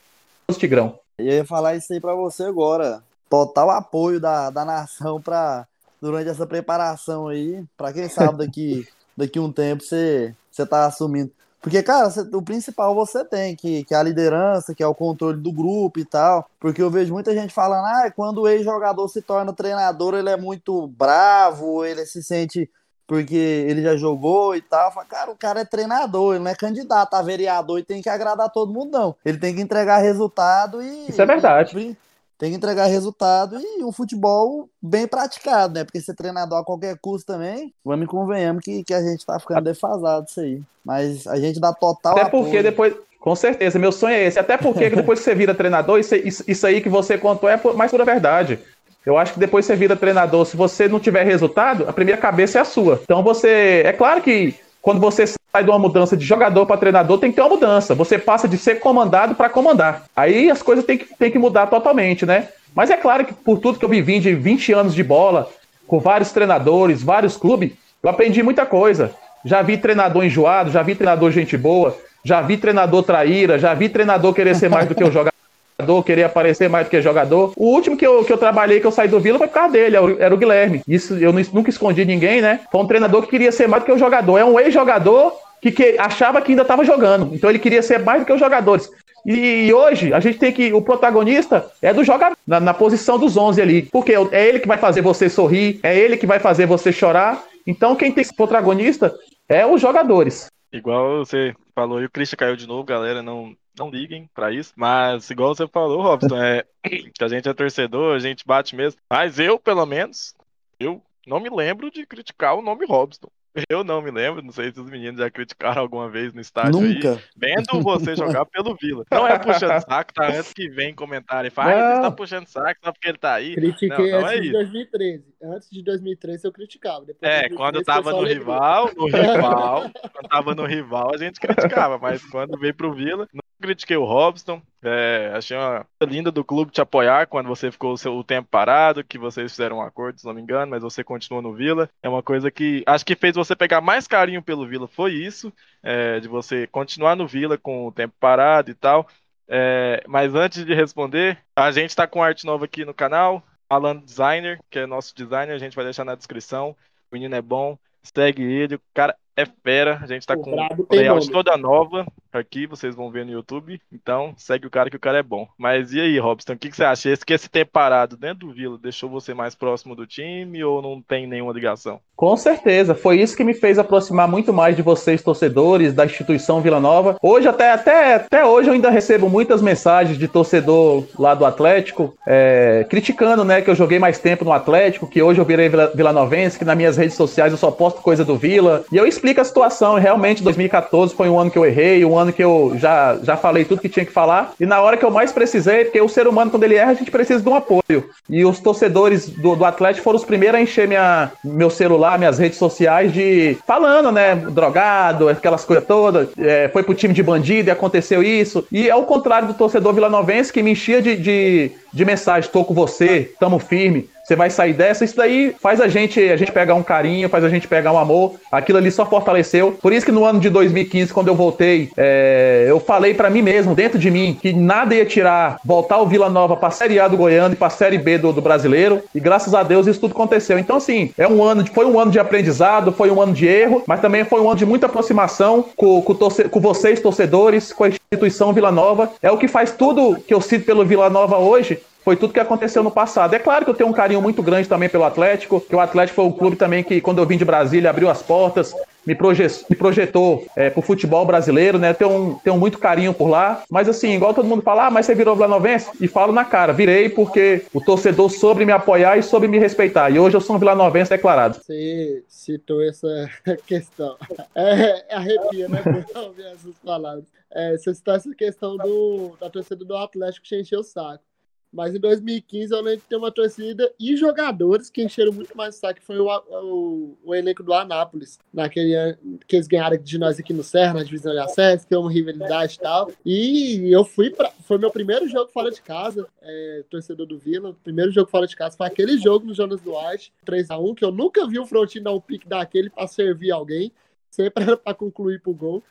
[0.58, 0.98] Tigrão.
[1.20, 3.04] Eu ia falar isso aí para você agora.
[3.30, 5.68] Total apoio da, da nação para
[6.02, 11.32] durante essa preparação aí, para quem sabe daqui daqui um tempo você você tá assumindo.
[11.66, 14.94] Porque, cara, você, o principal você tem, que, que é a liderança, que é o
[14.94, 16.48] controle do grupo e tal.
[16.60, 20.38] Porque eu vejo muita gente falando, ah, quando o ex-jogador se torna treinador, ele é
[20.38, 22.70] muito bravo, ele se sente
[23.08, 24.92] porque ele já jogou e tal.
[24.92, 28.10] Falo, cara, o cara é treinador, ele não é candidato a vereador e tem que
[28.10, 29.16] agradar todo mundo, não.
[29.26, 31.10] Ele tem que entregar resultado e.
[31.10, 31.78] Isso é verdade.
[31.80, 31.98] E,
[32.38, 35.84] tem que entregar resultado e um futebol bem praticado, né?
[35.84, 39.40] Porque ser treinador a qualquer custo também, vamos e convenhamos que, que a gente tá
[39.40, 40.62] ficando defasado isso aí.
[40.84, 42.14] Mas a gente dá total.
[42.14, 42.64] Até porque apoio.
[42.64, 42.96] depois.
[43.20, 44.38] Com certeza, meu sonho é esse.
[44.38, 47.90] Até porque depois que você vira treinador, isso, isso aí que você contou é mais
[47.90, 48.60] pura verdade.
[49.04, 52.60] Eu acho que depois você vira treinador, se você não tiver resultado, a primeira cabeça
[52.60, 53.00] é a sua.
[53.04, 53.82] Então você.
[53.84, 57.38] É claro que quando você sai de uma mudança de jogador para treinador, tem que
[57.38, 57.96] ter uma mudança.
[57.96, 60.04] Você passa de ser comandado para comandar.
[60.14, 62.50] Aí as coisas têm que, têm que mudar totalmente, né?
[62.76, 65.50] Mas é claro que por tudo que eu vivi de 20 anos de bola,
[65.88, 67.72] com vários treinadores, vários clubes,
[68.04, 69.12] eu aprendi muita coisa.
[69.46, 73.88] Já vi treinador enjoado, já vi treinador gente boa, já vi treinador traíra, já vi
[73.88, 75.12] treinador querer ser mais do que o
[75.80, 77.54] jogador, querer aparecer mais do que jogador.
[77.56, 79.72] O último que eu, que eu trabalhei, que eu saí do Vila, foi por causa
[79.72, 80.82] dele, era o Guilherme.
[80.86, 82.60] Isso eu nunca escondi ninguém, né?
[82.70, 84.38] Foi um treinador que queria ser mais do que o jogador.
[84.38, 87.34] É um ex-jogador que, que, achava que ainda estava jogando.
[87.34, 88.92] Então ele queria ser mais do que os jogadores.
[89.26, 90.72] E, hoje a gente tem que.
[90.72, 93.82] O protagonista é do jogador, na, na, posição dos 11 ali.
[93.84, 97.44] Porque é ele que vai fazer você sorrir, é ele que vai fazer você chorar.
[97.66, 99.16] Então quem tem que protagonista
[99.50, 100.48] é os jogadores.
[100.72, 104.74] Igual você falou, e o Christian caiu de novo, galera, não, não liguem para isso.
[104.76, 109.00] Mas, igual você falou, Robson, é que a gente é torcedor, a gente bate mesmo.
[109.10, 110.36] Mas eu, pelo menos,
[110.80, 113.30] eu não me lembro de criticar o nome Robson.
[113.70, 116.80] Eu não me lembro, não sei se os meninos já criticaram alguma vez no estádio
[116.80, 117.14] Nunca.
[117.14, 119.06] aí, vendo você jogar pelo Vila.
[119.10, 120.28] Não é puxando saco, tá?
[120.28, 123.34] Antes que vem comentário e fala, ah, você tá puxando saco só porque ele tá
[123.34, 123.56] aí.
[123.56, 125.24] Critiquei não, não antes é de 2013.
[125.44, 127.06] Antes de 2013 eu criticava.
[127.06, 131.40] Depois é, 2013, quando tava no rival, no rival, quando tava no rival a gente
[131.40, 133.28] criticava, mas quando veio pro Vila,
[133.62, 137.98] critiquei o Robson, é, achei uma linda do clube te apoiar quando você ficou o,
[137.98, 141.04] seu, o tempo parado, que vocês fizeram um acordo, se não me engano, mas você
[141.04, 141.90] continuou no Vila.
[142.04, 145.52] É uma coisa que acho que fez você pegar mais carinho pelo Vila, foi isso,
[145.82, 149.08] é, de você continuar no Vila com o tempo parado e tal.
[149.48, 153.98] É, mas antes de responder, a gente está com arte nova aqui no canal, Alan
[153.98, 156.76] Designer, que é nosso designer, a gente vai deixar na descrição.
[157.12, 160.00] O menino é bom, segue ele, o cara é fera.
[160.02, 160.56] A gente tá o com
[160.92, 162.06] layout toda nova
[162.38, 163.80] aqui, vocês vão ver no YouTube.
[163.92, 165.48] Então, segue o cara que o cara é bom.
[165.58, 167.10] Mas e aí, Robson, o que, que você acha?
[167.10, 170.82] Esse que esse tempo parado dentro do Vila deixou você mais próximo do time ou
[170.82, 172.00] não tem nenhuma ligação?
[172.16, 176.62] Com certeza, foi isso que me fez aproximar muito mais de vocês, torcedores, da instituição
[176.62, 177.18] Vila Nova.
[177.22, 182.16] Hoje, até, até, até hoje, eu ainda recebo muitas mensagens de torcedor lá do Atlético,
[182.26, 185.92] é, criticando, né, que eu joguei mais tempo no Atlético, que hoje eu virei Vila,
[185.94, 188.86] Vila Novense, que nas minhas redes sociais eu só posto coisa do Vila.
[188.92, 189.96] E eu explico a situação.
[189.96, 193.66] Realmente, 2014 foi um ano que eu errei, um ano que eu já, já falei
[193.66, 194.54] tudo que tinha que falar.
[194.60, 196.96] E na hora que eu mais precisei, porque o ser humano, quando ele erra, a
[196.96, 198.10] gente precisa de um apoio.
[198.30, 202.38] E os torcedores do, do Atlético foram os primeiros a encher minha, meu celular, minhas
[202.38, 204.36] redes sociais de falando, né?
[204.36, 206.30] Drogado, aquelas coisas todas.
[206.38, 208.66] É, foi pro time de bandido e aconteceu isso.
[208.72, 212.64] E é o contrário do torcedor vilanovense que me enchia de, de, de mensagem: tô
[212.64, 215.06] com você, tamo firme você vai sair dessa.
[215.06, 217.98] Isso daí faz a gente, a gente pegar um carinho, faz a gente pegar um
[217.98, 218.34] amor.
[218.52, 219.78] Aquilo ali só fortaleceu.
[219.80, 223.44] Por isso que no ano de 2015, quando eu voltei, é, eu falei para mim
[223.44, 227.08] mesmo, dentro de mim, que nada ia tirar, voltar o Vila Nova pra Série A
[227.08, 229.04] do Goiano e pra Série B do, do brasileiro.
[229.14, 230.58] E graças a Deus isso tudo aconteceu.
[230.58, 233.46] Então, assim, é um ano, de, foi um ano de aprendizado, foi um ano de
[233.46, 237.72] erro, mas também foi um ano de muita aproximação com, com, torce, com vocês, torcedores,
[237.72, 239.12] com a instituição Vila Nova.
[239.22, 242.40] É o que faz tudo que eu cito pelo Vila Nova hoje foi tudo que
[242.40, 243.34] aconteceu no passado.
[243.34, 246.18] É claro que eu tenho um carinho muito grande também pelo Atlético, que o Atlético
[246.18, 249.48] foi um clube também que, quando eu vim de Brasília, abriu as portas, me, proje
[249.68, 251.94] me projetou é, pro futebol brasileiro, né?
[251.94, 253.64] Tenho, tenho muito carinho por lá.
[253.72, 255.90] Mas assim, igual todo mundo fala, ah, mas você virou vilanovense?
[256.00, 260.12] E falo na cara, virei porque o torcedor soube me apoiar e soube me respeitar.
[260.12, 261.58] E hoje eu sou um vilanovense declarado.
[261.60, 263.08] Você citou essa
[263.66, 264.16] questão.
[264.54, 265.82] É, é arrepia, né?
[266.16, 267.26] Ouvir essas palavras.
[267.52, 271.24] É, você citou essa questão do, da torcida do Atlético que encheu o saco.
[271.72, 275.76] Mas em 2015 eu lembro de ter uma torcida e jogadores que encheram muito mais
[275.76, 280.18] saco, que foi o, o, o, elenco do Anápolis, naquele ano que eles ganharam de
[280.18, 283.12] nós aqui no Serra, na divisão de acesso, que é uma rivalidade e tal.
[283.26, 287.76] E eu fui para Foi meu primeiro jogo fora de casa, é, torcedor do Vila.
[287.84, 291.46] Primeiro jogo fora de casa foi aquele jogo no Jonas Duarte, 3x1, que eu nunca
[291.46, 293.92] vi o Frontino dar um pique daquele para servir alguém,
[294.30, 295.84] sempre para concluir pro gol.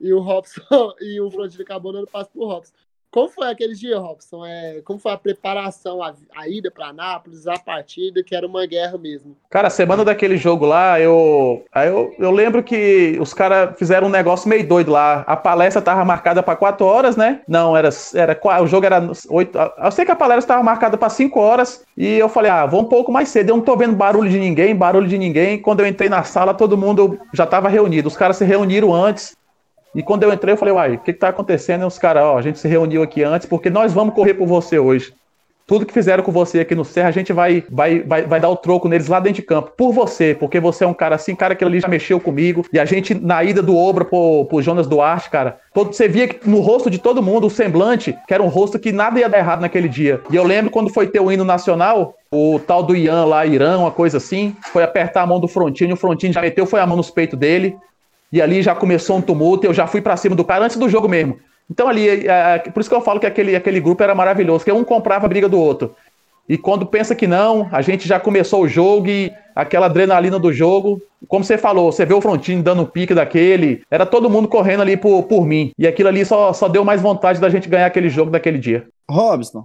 [0.00, 0.60] E o Robson
[1.00, 2.72] e o Frontino acabou dando passo pro Robson.
[3.14, 4.44] Como foi aquele dia, Robson?
[4.44, 8.66] É, como foi a preparação, a, a ida para Anápolis, a partida, que era uma
[8.66, 9.36] guerra mesmo?
[9.48, 14.10] Cara, a semana daquele jogo lá, eu, eu, eu lembro que os caras fizeram um
[14.10, 15.20] negócio meio doido lá.
[15.28, 17.40] A palestra tava marcada para 4 horas, né?
[17.46, 19.58] Não, era, era o jogo era 8.
[19.78, 22.80] Eu sei que a palestra estava marcada para 5 horas e eu falei, ah, vou
[22.80, 23.50] um pouco mais cedo.
[23.50, 25.62] Eu não tô vendo barulho de ninguém, barulho de ninguém.
[25.62, 28.08] Quando eu entrei na sala, todo mundo já tava reunido.
[28.08, 29.36] Os caras se reuniram antes
[29.94, 31.82] e quando eu entrei, eu falei, uai, o que, que tá acontecendo?
[31.82, 34.46] E os caras, ó, a gente se reuniu aqui antes porque nós vamos correr por
[34.46, 35.12] você hoje.
[35.66, 38.50] Tudo que fizeram com você aqui no Serra, a gente vai, vai, vai, vai dar
[38.50, 39.72] o troco neles lá dentro de campo.
[39.74, 42.66] Por você, porque você é um cara assim, cara que ali já mexeu comigo.
[42.70, 46.28] E a gente, na ida do Obra pro, pro Jonas Duarte, cara, todo, você via
[46.28, 49.28] que no rosto de todo mundo, o semblante, que era um rosto que nada ia
[49.28, 50.20] dar errado naquele dia.
[50.30, 53.78] E eu lembro quando foi ter o hino nacional, o tal do Ian lá, Irã,
[53.78, 56.86] uma coisa assim, foi apertar a mão do Frontini, o Frontini já meteu, foi a
[56.86, 57.74] mão nos peitos dele.
[58.34, 60.88] E ali já começou um tumulto, eu já fui para cima do cara antes do
[60.88, 61.38] jogo mesmo.
[61.70, 64.64] Então ali, é, é, por isso que eu falo que aquele, aquele grupo era maravilhoso,
[64.64, 65.94] que um comprava a briga do outro.
[66.48, 70.52] E quando pensa que não, a gente já começou o jogo e aquela adrenalina do
[70.52, 74.48] jogo, como você falou, você vê o Frontini dando um pique daquele, era todo mundo
[74.48, 75.70] correndo ali por, por mim.
[75.78, 78.84] E aquilo ali só, só deu mais vontade da gente ganhar aquele jogo daquele dia.
[79.08, 79.64] Robson,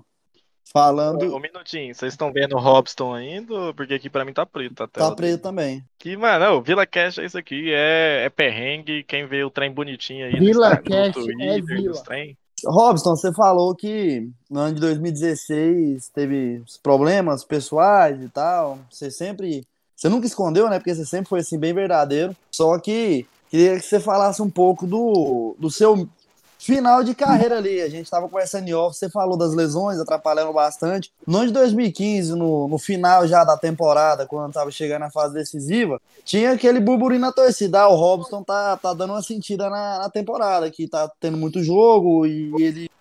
[0.71, 1.35] falando.
[1.35, 3.73] Um minutinho, vocês estão vendo o Robson ainda?
[3.73, 5.09] Porque aqui pra mim tá preto a tela.
[5.09, 5.41] Tá preto dele.
[5.41, 5.83] também.
[5.97, 9.03] Que, mano, o Vila Cash é isso aqui, é, é perrengue.
[9.03, 11.89] Quem vê o trem bonitinho aí Vila no, Cash no é Twitter, Vila.
[11.89, 12.37] nos trem.
[12.65, 18.79] Robson, você falou que no ano de 2016 teve problemas pessoais e tal.
[18.89, 19.65] Você sempre.
[19.95, 20.79] Você nunca escondeu, né?
[20.79, 22.35] Porque você sempre foi assim, bem verdadeiro.
[22.51, 26.07] Só que queria que você falasse um pouco do, do seu
[26.59, 27.81] final de carreira ali.
[27.81, 31.11] A gente tava conversando em off, você falou das lesões, atrapalhando bastante.
[31.25, 35.33] No ano de 2015, no, no final já da temporada, quando tava chegando na fase
[35.33, 37.81] decisiva, tinha aquele burburinho na torcida.
[37.81, 41.63] Ah, o Robson tá, tá dando uma sentida na, na temporada, que tá tendo muito
[41.63, 42.91] jogo e ele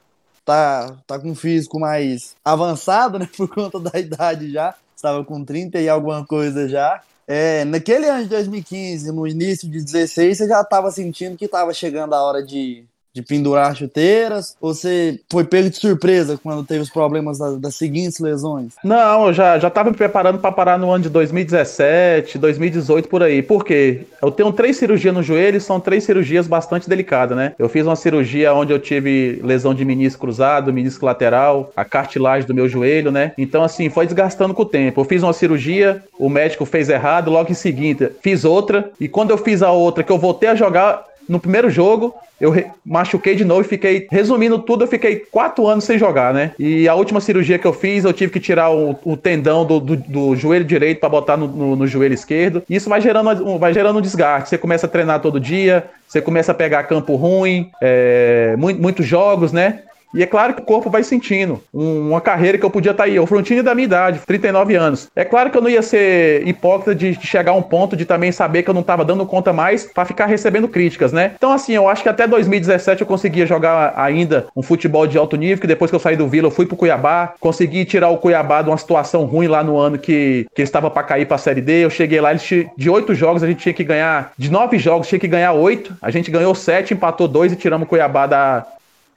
[0.45, 3.29] tá, tá com um físico mais avançado, né?
[3.37, 4.75] Por conta da idade já.
[4.95, 7.03] Estava com 30 e alguma coisa já.
[7.27, 11.75] É, naquele ano de 2015, no início de 16, você já estava sentindo que estava
[11.75, 12.87] chegando a hora de,
[13.21, 14.57] de pendurar chuteiras?
[14.61, 18.75] Ou você foi pego de surpresa quando teve os problemas das, seguintes lesões?
[18.83, 23.23] Não, eu já, já tava me preparando para parar no ano de 2017, 2018 por
[23.23, 23.43] aí.
[23.43, 24.07] Por quê?
[24.23, 27.55] Eu tenho três cirurgias no joelho são três cirurgias bastante delicadas, né?
[27.59, 32.47] Eu fiz uma cirurgia onde eu tive lesão de menisco cruzado, menisco lateral, a cartilagem
[32.47, 33.33] do meu joelho, né?
[33.37, 35.01] Então, assim, foi desgastando com o tempo.
[35.01, 39.31] Eu fiz uma cirurgia, o médico fez errado, logo em seguida fiz outra, e quando
[39.31, 42.55] eu fiz a outra, que eu voltei a jogar, no primeiro jogo, eu
[42.87, 44.07] machuquei de novo e fiquei.
[44.11, 46.53] Resumindo tudo, eu fiquei quatro anos sem jogar, né?
[46.59, 49.81] E a última cirurgia que eu fiz, eu tive que tirar o, o tendão do,
[49.81, 52.63] do- do joelho direito para botar no, no- no joelho esquerdo.
[52.71, 54.49] Isso vai gerando, vai gerando um desgaste.
[54.51, 59.05] Você começa a treinar todo dia, você começa a pegar campo ruim, é, mui- muitos
[59.05, 59.81] jogos, né?
[60.15, 61.63] E é claro que o corpo vai sentindo.
[61.73, 63.19] Um- uma carreira que eu podia estar aí.
[63.19, 65.09] O Frontini da minha idade, 39 anos.
[65.15, 68.33] É claro que eu não ia ser hipócrita de, chegar a um ponto de também
[68.33, 71.33] saber que eu não estava dando conta mais para ficar recebendo críticas, né?
[71.37, 75.37] Então, assim, eu acho que até 2017 eu conseguia jogar ainda um futebol de alto
[75.37, 78.19] nível, que depois que eu saí do Vila, eu fui pro Cuiabá, consegui tirar o
[78.19, 81.61] Cuiabá de uma situação ruim lá no ano que, que para cair para a Série
[81.61, 81.85] D.
[81.85, 82.43] Eu cheguei lá, eles
[82.77, 85.95] de oito jogos a gente tinha que ganhar, de nove jogos tinha que ganhar oito.
[86.01, 88.67] A gente ganhou sete, empatou dois e tiramos o Cuiabá da,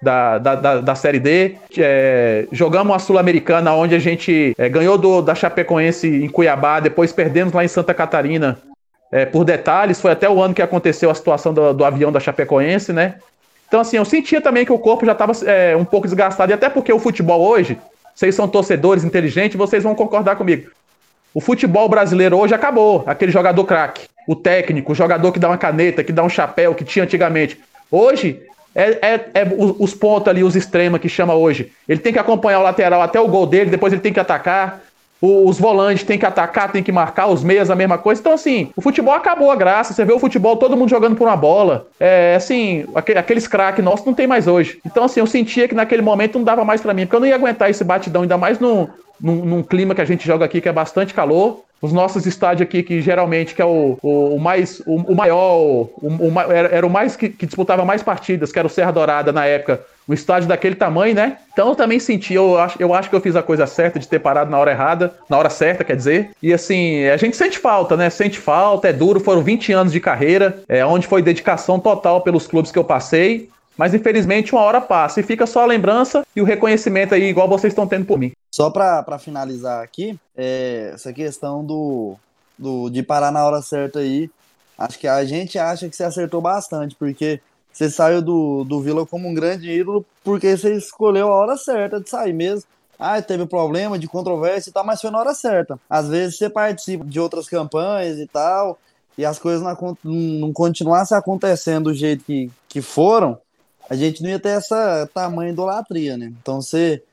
[0.02, 1.56] da, da, da, da Série D.
[1.78, 7.12] É, jogamos a Sul-Americana, onde a gente é, ganhou do, da Chapecoense em Cuiabá, depois
[7.14, 8.58] perdemos lá em Santa Catarina
[9.12, 10.02] é, por detalhes.
[10.02, 13.16] Foi até o ano que aconteceu a situação do, do avião da Chapecoense, né?
[13.68, 15.32] Então, assim, eu sentia também que o corpo já estava
[15.80, 17.78] um pouco desgastado, e até porque o futebol hoje,
[18.14, 20.70] vocês são torcedores inteligentes, vocês vão concordar comigo.
[21.34, 23.02] O futebol brasileiro hoje acabou.
[23.08, 26.76] Aquele jogador craque, o técnico, o jogador que dá uma caneta, que dá um chapéu,
[26.76, 27.58] que tinha antigamente.
[27.90, 28.42] Hoje,
[28.76, 31.72] é, é- é os, os pontos ali, os extremos que chama hoje.
[31.88, 34.82] Ele tem que acompanhar o lateral até o gol dele, depois ele tem que atacar.
[35.22, 38.20] O- Os volantes tem que atacar, tem que marcar, os meias a mesma coisa.
[38.20, 39.94] Então, assim, o futebol acabou a graça.
[39.94, 41.86] Você vê o futebol, todo mundo jogando por uma bola.
[42.00, 44.80] É, assim, aque- aqueles craques nossos não tem mais hoje.
[44.84, 47.28] Então, assim, eu sentia que naquele momento não dava mais pra mim, porque eu não
[47.28, 48.88] ia aguentar esse batidão, ainda mais num,
[49.22, 51.64] num, num clima que a gente joga aqui, que é bastante calor.
[51.82, 55.90] Os nossos estádios aqui, que geralmente que é o, o, o mais, o, o maior,
[56.52, 59.48] era, era o mais que, que disputava mais partidas, que era o Serra Dourada na
[59.48, 61.38] época, um estádio daquele tamanho, né?
[61.52, 64.08] Então eu também senti, eu acho, eu acho que eu fiz a coisa certa de
[64.08, 66.30] ter parado na hora errada, na hora certa, quer dizer.
[66.42, 68.12] E assim, a gente sente falta, né?
[68.12, 72.46] Sente falta, é duro, foram 20 anos de carreira, é, onde foi dedicação total pelos
[72.46, 73.50] clubes que eu passei.
[73.82, 77.50] Mas infelizmente uma hora passa e fica só a lembrança e o reconhecimento aí, igual
[77.50, 78.32] vocês estão tendo por mim.
[78.52, 82.14] Só pra finalizar aqui, é, essa questão do,
[82.56, 84.30] do, de parar na hora certa aí,
[84.78, 87.42] acho que a gente acha que você acertou bastante, porque
[87.74, 92.00] você saiu do, do Vila como um grande ídolo, porque você escolheu a hora certa
[92.00, 92.66] de sair mesmo.
[93.00, 95.80] Ah, teve problema de controvérsia e tal, mas foi na hora certa.
[95.90, 98.78] Às vezes você participa de outras campanhas e tal,
[99.18, 103.40] e as coisas não, não continuassem acontecendo do jeito que, que foram,
[103.92, 106.32] a gente não ia ter essa tamanha idolatria, né?
[106.42, 107.04] Então você.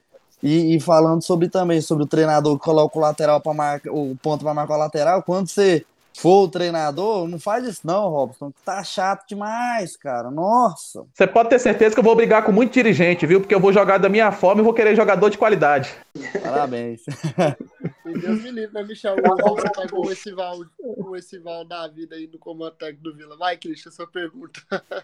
[0.41, 4.17] E, e falando sobre também sobre o treinador que coloca o lateral para marcar o
[4.23, 5.85] ponto para marcar o lateral, quando você
[6.17, 10.31] for o treinador, não faz isso não, Robson, tá chato demais, cara.
[10.31, 11.05] Nossa.
[11.13, 13.41] Você pode ter certeza que eu vou brigar com muito dirigente, viu?
[13.41, 15.93] Porque eu vou jogar da minha forma e vou querer jogador de qualidade.
[16.41, 17.03] Parabéns.
[18.11, 19.17] E Deus me livre, né, Michel?
[19.17, 23.03] O Robson tá com esse Val, com esse Val da vida aí no comando técnico
[23.05, 23.37] do Vila.
[23.37, 24.61] Vai, Christian, sua pergunta.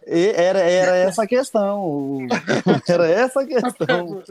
[0.06, 1.80] E era, era essa a questão.
[1.84, 2.26] o-
[2.88, 4.22] Era essa a questão.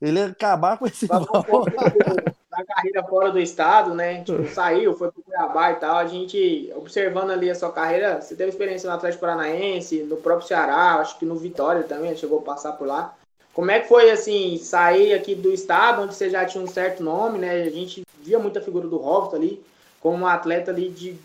[0.00, 4.22] Ele ia acabar com esse da carreira fora do estado, né?
[4.24, 5.96] Tipo, saiu, foi pro Cuiabá e tal.
[5.96, 10.46] A gente, observando ali a sua carreira, você teve experiência no Atlético Paranaense, no próprio
[10.48, 13.14] Ceará, acho que no Vitória também, chegou a passar por lá.
[13.54, 17.02] Como é que foi, assim, sair aqui do estado, onde você já tinha um certo
[17.02, 17.62] nome, né?
[17.62, 19.62] A gente via muita figura do Robson ali,
[20.00, 21.16] como um atleta ali de,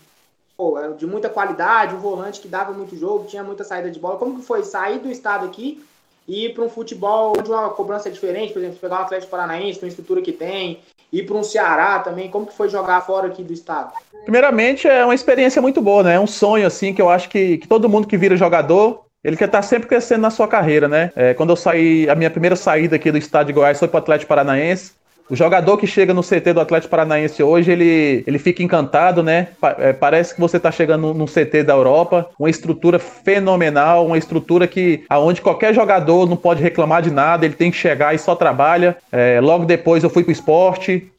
[0.56, 4.18] pô, de muita qualidade, um volante que dava muito jogo, tinha muita saída de bola.
[4.18, 5.82] Como que foi sair do estado aqui
[6.26, 9.30] e ir para um futebol onde uma cobrança é diferente, por exemplo, pegar um Atlético
[9.30, 13.00] Paranaense, com a estrutura que tem, ir para um Ceará também, como que foi jogar
[13.00, 13.92] fora aqui do estado?
[14.24, 16.16] Primeiramente, é uma experiência muito boa, né?
[16.16, 19.36] É um sonho, assim, que eu acho que, que todo mundo que vira jogador ele
[19.36, 21.10] quer estar sempre crescendo na sua carreira, né?
[21.16, 23.98] É, quando eu saí, a minha primeira saída aqui do estado de Goiás foi para
[23.98, 24.92] o Atlético Paranaense.
[25.30, 29.48] O jogador que chega no CT do Atlético Paranaense hoje, ele, ele fica encantado, né?
[29.60, 34.16] Pa é, parece que você está chegando num CT da Europa, uma estrutura fenomenal, uma
[34.16, 38.18] estrutura que aonde qualquer jogador não pode reclamar de nada, ele tem que chegar e
[38.18, 38.96] só trabalha.
[39.12, 41.12] É, logo depois eu fui para o esporte,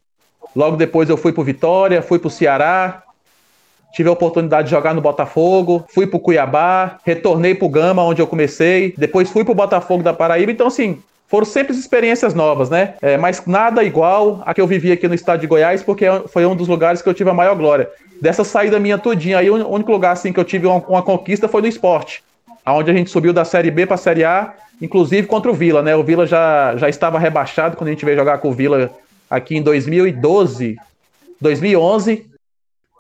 [0.56, 3.04] logo depois eu fui para Vitória, fui para o Ceará,
[3.94, 8.28] tive a oportunidade de jogar no Botafogo, fui pro Cuiabá, retornei pro Gama, onde eu
[8.28, 12.96] comecei, depois fui pro Botafogo da Paraíba, então assim, foram sempre experiências novas, né?
[13.02, 16.46] É, mas nada igual a que eu vivi aqui no estado de Goiás, porque foi
[16.46, 17.90] um dos lugares que eu tive a maior glória.
[18.20, 21.48] Dessa saída minha todinha, aí o único lugar assim que eu tive uma, uma conquista
[21.48, 22.24] foi no esporte,
[22.66, 25.82] onde a gente subiu da Série B para a Série A, inclusive contra o Vila,
[25.82, 25.96] né?
[25.96, 28.90] O Vila já, já estava rebaixado quando a gente veio jogar com o Vila
[29.30, 30.78] aqui em 2012,
[31.40, 32.26] 2011,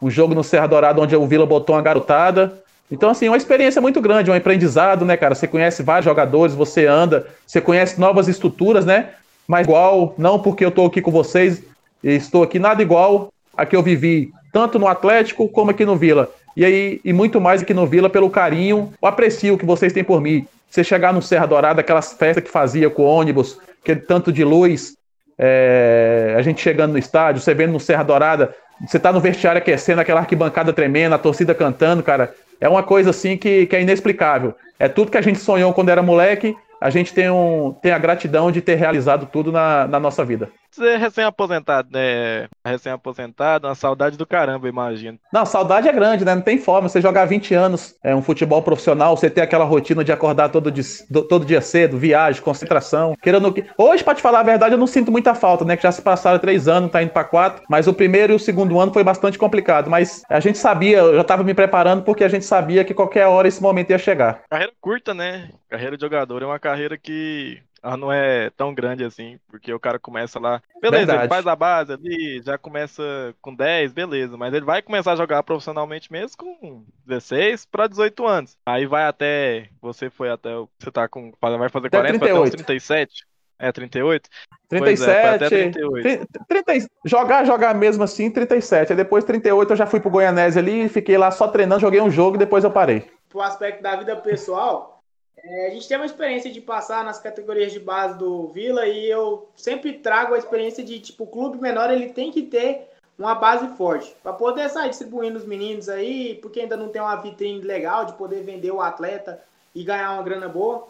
[0.01, 2.53] um jogo no Serra Dourada onde o Vila botou uma garotada.
[2.91, 5.35] Então, assim, uma experiência muito grande, um aprendizado, né, cara?
[5.35, 9.09] Você conhece vários jogadores, você anda, você conhece novas estruturas, né?
[9.47, 11.61] Mas igual, não porque eu tô aqui com vocês,
[12.03, 16.29] estou aqui nada igual a que eu vivi, tanto no Atlético como aqui no Vila.
[16.55, 20.03] E aí, e muito mais aqui no Vila pelo carinho, o aprecio que vocês têm
[20.03, 20.47] por mim.
[20.69, 24.95] Você chegar no Serra Dourada, aquelas festas que fazia com ônibus, aquele tanto de luz,
[25.37, 28.53] é, a gente chegando no estádio, você vendo no Serra Dourada,
[28.85, 32.33] você tá no vestiário aquecendo, aquela arquibancada tremendo, a torcida cantando, cara.
[32.61, 34.53] É uma coisa assim que, que é inexplicável.
[34.77, 37.97] É tudo que a gente sonhou quando era moleque, a gente tem, um, tem a
[37.97, 40.49] gratidão de ter realizado tudo na, na nossa vida.
[40.71, 42.47] Você é recém-aposentado, né?
[42.65, 45.19] Recém-aposentado, uma saudade do caramba, imagino.
[45.33, 46.35] Não, saudade é grande, né?
[46.35, 46.87] Não tem forma.
[46.87, 50.71] Você jogar 20 anos é um futebol profissional, você ter aquela rotina de acordar todo
[50.71, 50.83] dia,
[51.27, 53.15] todo dia cedo, viagem, concentração.
[53.21, 53.65] Querendo que.
[53.77, 55.75] Hoje, pra te falar a verdade, eu não sinto muita falta, né?
[55.75, 57.63] Que já se passaram três anos, tá indo pra quatro.
[57.69, 59.89] Mas o primeiro e o segundo ano foi bastante complicado.
[59.89, 63.25] Mas a gente sabia, eu já tava me preparando porque a gente sabia que qualquer
[63.25, 64.43] hora esse momento ia chegar.
[64.49, 65.49] Carreira curta, né?
[65.67, 69.79] Carreira de jogador é uma carreira que ela não é tão grande assim, porque o
[69.79, 70.61] cara começa lá.
[70.81, 71.21] Beleza, Verdade.
[71.21, 75.15] ele faz a base ali, já começa com 10, beleza, mas ele vai começar a
[75.15, 78.57] jogar profissionalmente mesmo com 16 para 18 anos.
[78.65, 79.69] Aí vai até.
[79.81, 80.49] Você foi até.
[80.79, 81.33] Você tá com.
[81.41, 83.29] Vai fazer 40 até, até uns 37.
[83.59, 84.29] É, 38?
[84.69, 85.09] 37.
[85.09, 86.27] É, até 38.
[86.47, 88.93] 30, jogar, jogar mesmo assim, 37.
[88.93, 92.09] Aí depois 38 eu já fui pro Goianese ali, fiquei lá só treinando, joguei um
[92.09, 93.05] jogo e depois eu parei.
[93.27, 94.98] Pro aspecto da vida pessoal,
[95.43, 99.09] é, a gente tem uma experiência de passar nas categorias de base do Vila e
[99.09, 103.35] eu sempre trago a experiência de, tipo, o clube menor ele tem que ter uma
[103.35, 107.59] base forte para poder sair distribuindo os meninos aí, porque ainda não tem uma vitrine
[107.61, 109.43] legal de poder vender o atleta
[109.75, 110.87] e ganhar uma grana boa.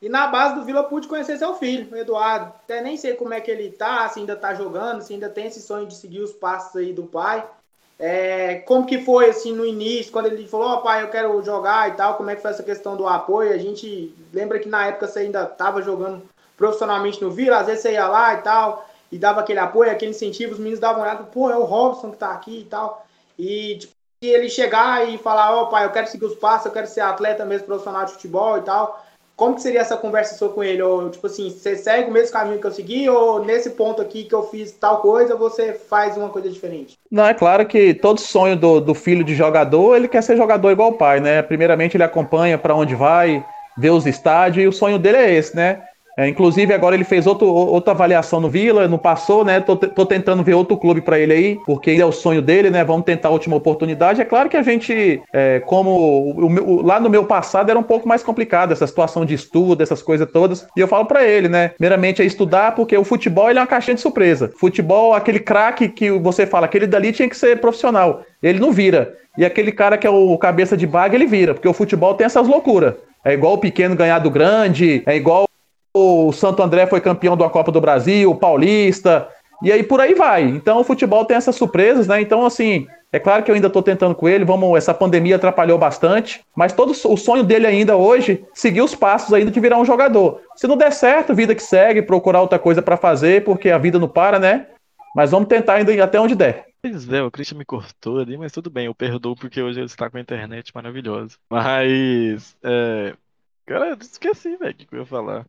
[0.00, 2.46] E na base do Vila pude conhecer seu filho, o Eduardo.
[2.46, 5.46] Até nem sei como é que ele tá, se ainda tá jogando, se ainda tem
[5.46, 7.48] esse sonho de seguir os passos aí do pai.
[8.04, 11.40] É, como que foi assim no início, quando ele falou, ó oh, pai, eu quero
[11.44, 13.52] jogar e tal, como é que foi essa questão do apoio?
[13.52, 16.20] A gente lembra que na época você ainda estava jogando
[16.56, 20.10] profissionalmente no Vila, às vezes você ia lá e tal, e dava aquele apoio, aquele
[20.10, 23.06] incentivo, os meninos davam olhada, pô, é o Robson que tá aqui e tal.
[23.38, 26.72] E tipo, ele chegar e falar, ó oh, pai, eu quero seguir os passos, eu
[26.72, 29.00] quero ser atleta mesmo profissional de futebol e tal.
[29.36, 30.82] Como que seria essa conversa sua com ele?
[30.82, 33.08] Ou, tipo assim, você segue o mesmo caminho que eu segui?
[33.08, 36.98] Ou nesse ponto aqui que eu fiz tal coisa, você faz uma coisa diferente?
[37.10, 40.70] Não, é claro que todo sonho do, do filho de jogador, ele quer ser jogador
[40.70, 41.42] igual o pai, né?
[41.42, 43.44] Primeiramente ele acompanha para onde vai,
[43.76, 45.82] vê os estádios, e o sonho dele é esse, né?
[46.16, 49.60] É, inclusive, agora ele fez outro, outra avaliação no Vila, não passou, né?
[49.60, 52.84] Tô, tô tentando ver outro clube para ele aí, porque é o sonho dele, né?
[52.84, 54.20] Vamos tentar a última oportunidade.
[54.20, 57.82] É claro que a gente, é, como o, o, lá no meu passado era um
[57.82, 60.66] pouco mais complicado, essa situação de estudo, essas coisas todas.
[60.76, 61.68] E eu falo para ele, né?
[61.68, 64.52] Primeiramente é estudar, porque o futebol ele é uma caixinha de surpresa.
[64.58, 68.22] Futebol, aquele craque que você fala, aquele dali tinha que ser profissional.
[68.42, 69.14] Ele não vira.
[69.38, 72.26] E aquele cara que é o cabeça de baga, ele vira, porque o futebol tem
[72.26, 72.94] essas loucuras.
[73.24, 75.46] É igual o pequeno ganhar do grande, é igual
[75.94, 79.28] o Santo André foi campeão da Copa do Brasil, o Paulista,
[79.62, 80.42] e aí por aí vai.
[80.42, 82.20] Então o futebol tem essas surpresas, né?
[82.20, 85.78] Então, assim, é claro que eu ainda estou tentando com ele, vamos, essa pandemia atrapalhou
[85.78, 89.84] bastante, mas todo o sonho dele ainda hoje, seguir os passos ainda de virar um
[89.84, 90.40] jogador.
[90.56, 93.98] Se não der certo, vida que segue, procurar outra coisa para fazer, porque a vida
[93.98, 94.66] não para, né?
[95.14, 96.64] Mas vamos tentar ainda ir até onde der.
[96.80, 99.86] Pois é, o Christian me cortou ali, mas tudo bem, eu perdoo porque hoje ele
[99.86, 101.36] está com a internet maravilhosa.
[101.50, 103.12] Mas, é...
[103.66, 105.46] Cara, eu esqueci, velho, o que eu ia falar.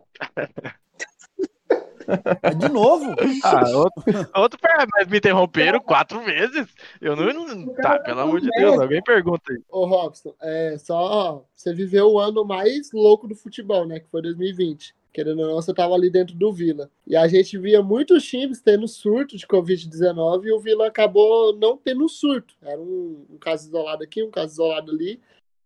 [2.42, 3.16] É de novo?
[3.44, 4.04] Ah, outro,
[4.36, 4.60] outro
[4.94, 6.68] mas me interromperam quatro vezes.
[7.02, 7.34] Eu não.
[7.34, 9.62] não tá, pelo amor de Deus, alguém pergunta aí.
[9.70, 11.44] Ô, Robson, é só.
[11.56, 14.00] Você viveu o ano mais louco do futebol, né?
[14.00, 14.96] Que foi 2020.
[15.14, 16.90] Querendo ou não, você tava ali dentro do Vila.
[17.06, 21.78] E a gente via muitos times tendo surto de Covid-19 e o Vila acabou não
[21.78, 22.56] tendo surto.
[22.62, 25.22] Era um, um caso isolado aqui, um caso isolado ali.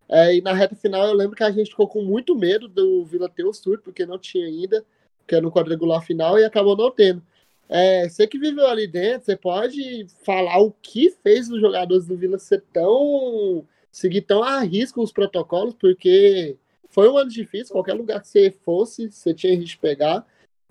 [0.09, 3.03] É, e na reta final eu lembro que a gente ficou com muito medo do
[3.05, 4.85] Vila ter o surto, porque não tinha ainda
[5.27, 7.21] que é no quadrangular final, e acabou não tendo.
[7.69, 12.15] É, você que viveu ali dentro, você pode falar o que fez os jogadores do
[12.15, 13.65] Vila ser tão.
[13.91, 16.55] seguir tão a risco os protocolos, porque
[16.89, 20.25] foi um ano difícil, qualquer lugar que você fosse, você tinha risco de pegar,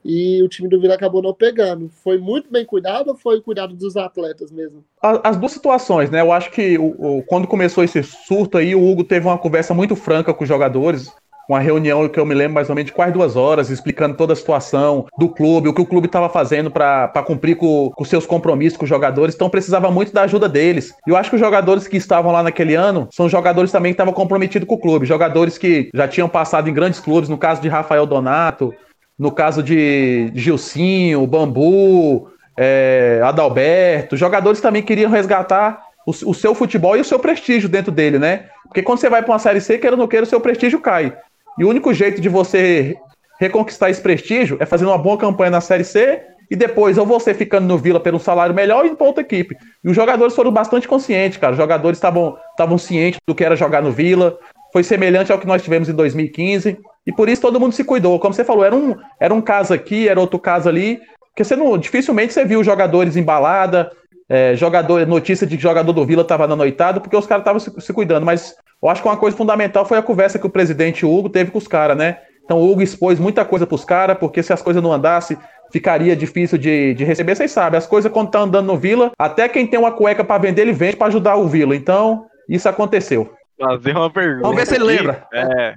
[0.06, 1.90] e o time do Vila acabou não pegando.
[2.02, 4.84] Foi muito bem cuidado ou foi cuidado dos atletas mesmo?
[5.02, 6.20] As duas situações, né?
[6.20, 9.74] Eu acho que o, o, quando começou esse surto aí, o Hugo teve uma conversa
[9.74, 11.12] muito franca com os jogadores
[11.48, 14.32] uma reunião que eu me lembro mais ou menos de quase duas horas, explicando toda
[14.32, 18.26] a situação do clube, o que o clube estava fazendo para cumprir com, com seus
[18.26, 19.34] compromissos com os jogadores.
[19.34, 20.92] Então precisava muito da ajuda deles.
[21.06, 23.94] E eu acho que os jogadores que estavam lá naquele ano são jogadores também que
[23.94, 27.62] estavam comprometidos com o clube, jogadores que já tinham passado em grandes clubes, no caso
[27.62, 28.74] de Rafael Donato,
[29.18, 36.96] no caso de Gilcinho, Bambu, é, Adalberto, jogadores também queriam resgatar o, o, seu futebol
[36.96, 38.46] e o seu prestígio dentro dele, né?
[38.64, 40.80] Porque quando você vai para uma Série C, queira ou não queira, o seu prestígio
[40.80, 41.16] cai.
[41.58, 42.96] E o único jeito de você
[43.40, 47.34] reconquistar esse prestígio é fazendo uma boa campanha na Série C e depois ou você
[47.34, 49.56] ficando no Vila pelo salário melhor e para outra equipe.
[49.82, 51.52] E os jogadores foram bastante conscientes, cara.
[51.52, 54.38] Os jogadores estavam cientes do que era jogar no Vila.
[54.72, 56.78] Foi semelhante ao que nós tivemos em 2015.
[57.06, 58.18] E por isso todo mundo se cuidou.
[58.18, 61.00] Como você falou, era um, era um caso aqui, era outro caso ali.
[61.28, 63.92] Porque você não, dificilmente você viu jogadores embalada,
[64.28, 67.60] é, jogador, notícia de que jogador do Vila estava na noitada, porque os caras estavam
[67.60, 68.26] se, se, cuidando.
[68.26, 71.50] Mas eu acho que uma coisa fundamental foi a conversa que o presidente Hugo teve
[71.50, 72.18] com os caras, né?
[72.44, 75.36] Então o Hugo expôs muita coisa para os caras, porque se as coisas não andassem,
[75.70, 77.34] ficaria difícil de, de receber.
[77.34, 80.40] Vocês sabem, as coisas quando tá andando no Vila, até quem tem uma cueca para
[80.40, 81.76] vender, ele vende para ajudar o Vila.
[81.76, 83.30] Então, isso aconteceu.
[83.58, 84.42] Fazer uma pergunta.
[84.42, 85.26] Vamos ver se ele lembra.
[85.32, 85.74] É.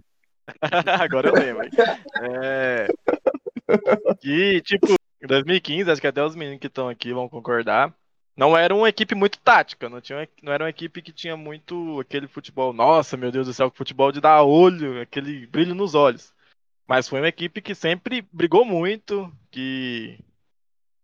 [1.02, 1.70] Agora eu lembro.
[2.22, 2.88] É.
[4.20, 4.88] Que, tipo,
[5.22, 7.94] em 2015, acho que até os meninos que estão aqui vão concordar
[8.40, 12.00] não era uma equipe muito tática, não, tinha, não era uma equipe que tinha muito
[12.00, 16.34] aquele futebol, nossa, meu Deus do céu, futebol de dar olho, aquele brilho nos olhos.
[16.88, 20.18] Mas foi uma equipe que sempre brigou muito, que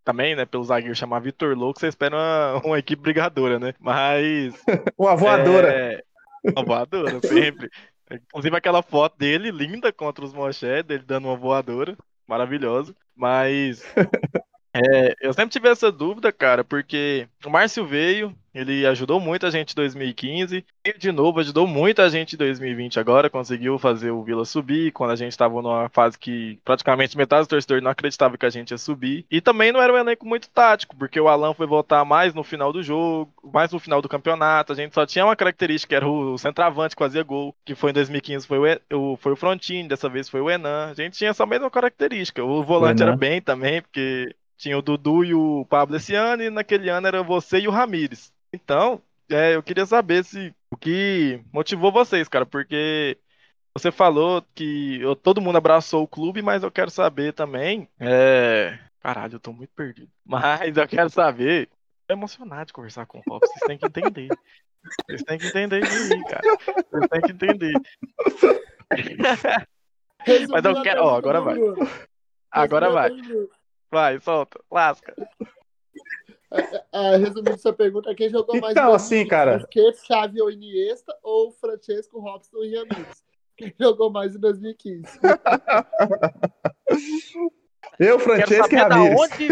[0.02, 3.74] também, né, pelo zagueiro chamar Vitor Louco, você espera uma, uma, equipe brigadora, né?
[3.78, 4.54] Mas.
[4.96, 5.68] uma voadora.
[5.68, 6.02] É,
[6.42, 7.68] uma voadora, sempre.
[8.10, 11.96] Inclusive aquela foto dele, linda contra os Moché, dele dando uma voadora,
[12.26, 12.94] maravilhosa.
[13.14, 13.82] Mas
[14.74, 19.50] é, eu sempre tive essa dúvida, cara, porque o Márcio veio, ele ajudou muito a
[19.50, 24.10] gente em 2015, e de novo ajudou muito a gente em 2020 agora, conseguiu fazer
[24.10, 27.90] o Vila subir, quando a gente estava numa fase que praticamente metade dos torcedores não
[27.90, 29.26] acreditava que a gente ia subir.
[29.30, 32.42] E também não era um elenco muito tático, porque o Alan foi voltar mais no
[32.42, 35.94] final do jogo, mais no final do campeonato, a gente só tinha uma característica, que
[35.94, 38.58] era o centroavante que fazia gol, que foi em 2015 foi
[38.92, 40.90] o, foi o Frontini, dessa vez foi o Enan.
[40.90, 42.42] A gente tinha essa mesma característica.
[42.42, 46.50] O volante era bem também, porque tinha o Dudu e o Pablo esse ano, e
[46.50, 48.32] naquele ano era você e o Ramires.
[48.56, 53.18] Então, é, eu queria saber se o que motivou vocês, cara, porque
[53.74, 57.86] você falou que eu, todo mundo abraçou o clube, mas eu quero saber também.
[58.00, 58.78] É...
[59.00, 60.10] Caralho, eu tô muito perdido.
[60.26, 61.68] Mas eu quero saber.
[62.08, 64.28] É emocionado de conversar com o Rob, vocês têm que entender.
[65.06, 66.42] Vocês têm que entender de mim, cara.
[66.90, 67.72] Vocês têm que entender.
[70.50, 71.04] mas eu quero.
[71.04, 71.56] Ó, agora vai.
[72.50, 73.10] Agora vai.
[73.90, 75.14] Vai, solta, lasca.
[76.92, 79.58] É, resumindo sua pergunta, quem jogou mais então, assim, cara.
[79.58, 83.24] Busquets, Xavi ou Iniesta ou Francesco, Robson e Ramires?
[83.56, 85.20] Quem jogou mais em 2015?
[87.98, 89.16] Eu, Francesco e Ramires.
[89.16, 89.48] Da onde,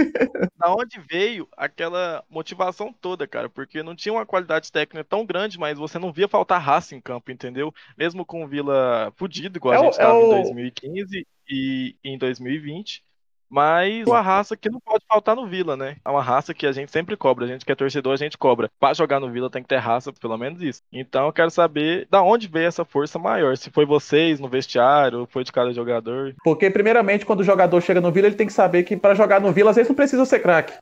[0.59, 3.49] da onde veio aquela motivação toda, cara?
[3.49, 7.01] Porque não tinha uma qualidade técnica tão grande, mas você não via faltar raça em
[7.01, 7.73] campo, entendeu?
[7.97, 10.25] Mesmo com o Vila fudido, igual é a gente estava é o...
[10.25, 13.03] em 2015 e em 2020.
[13.55, 15.97] Mas uma raça que não pode faltar no Vila, né?
[16.05, 17.45] É uma raça que a gente sempre cobra.
[17.45, 18.69] A gente que é torcedor, a gente cobra.
[18.81, 20.83] Para jogar no Vila tem que ter raça, pelo menos isso.
[20.93, 23.57] Então eu quero saber da onde veio essa força maior.
[23.57, 26.35] Se foi vocês no vestiário, foi de cada jogador.
[26.43, 29.41] Porque, primeiramente, quando o jogador chega no Vila, ele tem que saber que para jogar
[29.41, 30.75] no Vila, às vezes não precisa ser craque.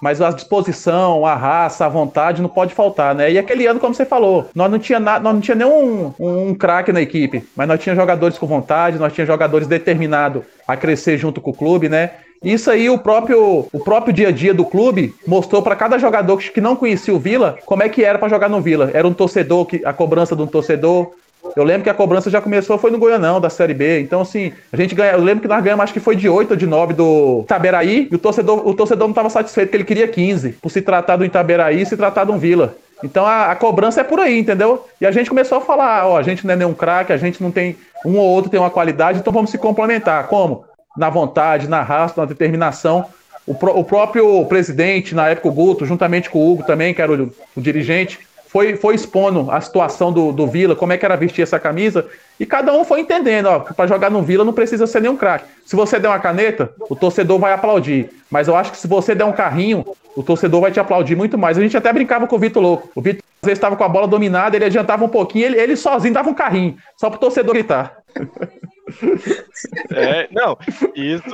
[0.00, 3.30] Mas a disposição, a raça, a vontade não pode faltar, né?
[3.30, 6.48] E aquele ano, como você falou, nós não tinha nada, nós não tinha nenhum um,
[6.48, 10.76] um craque na equipe, mas nós tinha jogadores com vontade, nós tinha jogadores determinados a
[10.76, 12.10] crescer junto com o clube, né?
[12.42, 16.36] Isso aí o próprio o próprio dia a dia do clube mostrou para cada jogador
[16.36, 18.90] que não conhecia o Vila como é que era para jogar no Vila.
[18.92, 21.12] Era um torcedor que a cobrança de um torcedor,
[21.56, 24.00] eu lembro que a cobrança já começou, foi no Goianão, da Série B.
[24.00, 25.12] Então, assim, a gente ganha.
[25.12, 28.08] Eu lembro que nós ganhamos, acho que foi de 8 ou de 9 do Itaberaí,
[28.10, 31.16] e o torcedor, o torcedor não estava satisfeito, porque ele queria 15, por se tratar
[31.16, 32.76] do Itaberaí e se tratar de um Vila.
[33.02, 34.86] Então a, a, cobrança é por aí, entendeu?
[35.00, 37.42] E a gente começou a falar, ó, a gente não é nenhum craque, a gente
[37.42, 37.76] não tem.
[38.04, 40.26] Um ou outro tem uma qualidade, então vamos se complementar.
[40.26, 40.64] Como?
[40.96, 43.06] Na vontade, na raça, na determinação.
[43.46, 47.02] O, pro, o próprio presidente, na época o Guto, juntamente com o Hugo também, que
[47.02, 48.18] era o, o dirigente,
[48.54, 52.06] foi, foi expondo a situação do, do Vila, como é que era vestir essa camisa,
[52.38, 55.46] e cada um foi entendendo, ó, para jogar no Vila não precisa ser nenhum craque.
[55.66, 58.10] Se você der uma caneta, o torcedor vai aplaudir.
[58.30, 59.84] Mas eu acho que se você der um carrinho,
[60.14, 61.58] o torcedor vai te aplaudir muito mais.
[61.58, 62.88] A gente até brincava com o Vitor Louco.
[62.94, 65.74] O Vitor às vezes estava com a bola dominada, ele adiantava um pouquinho, ele, ele
[65.74, 67.96] sozinho dava um carrinho, só pro torcedor gritar.
[69.90, 70.56] É, não,
[70.94, 71.24] isso,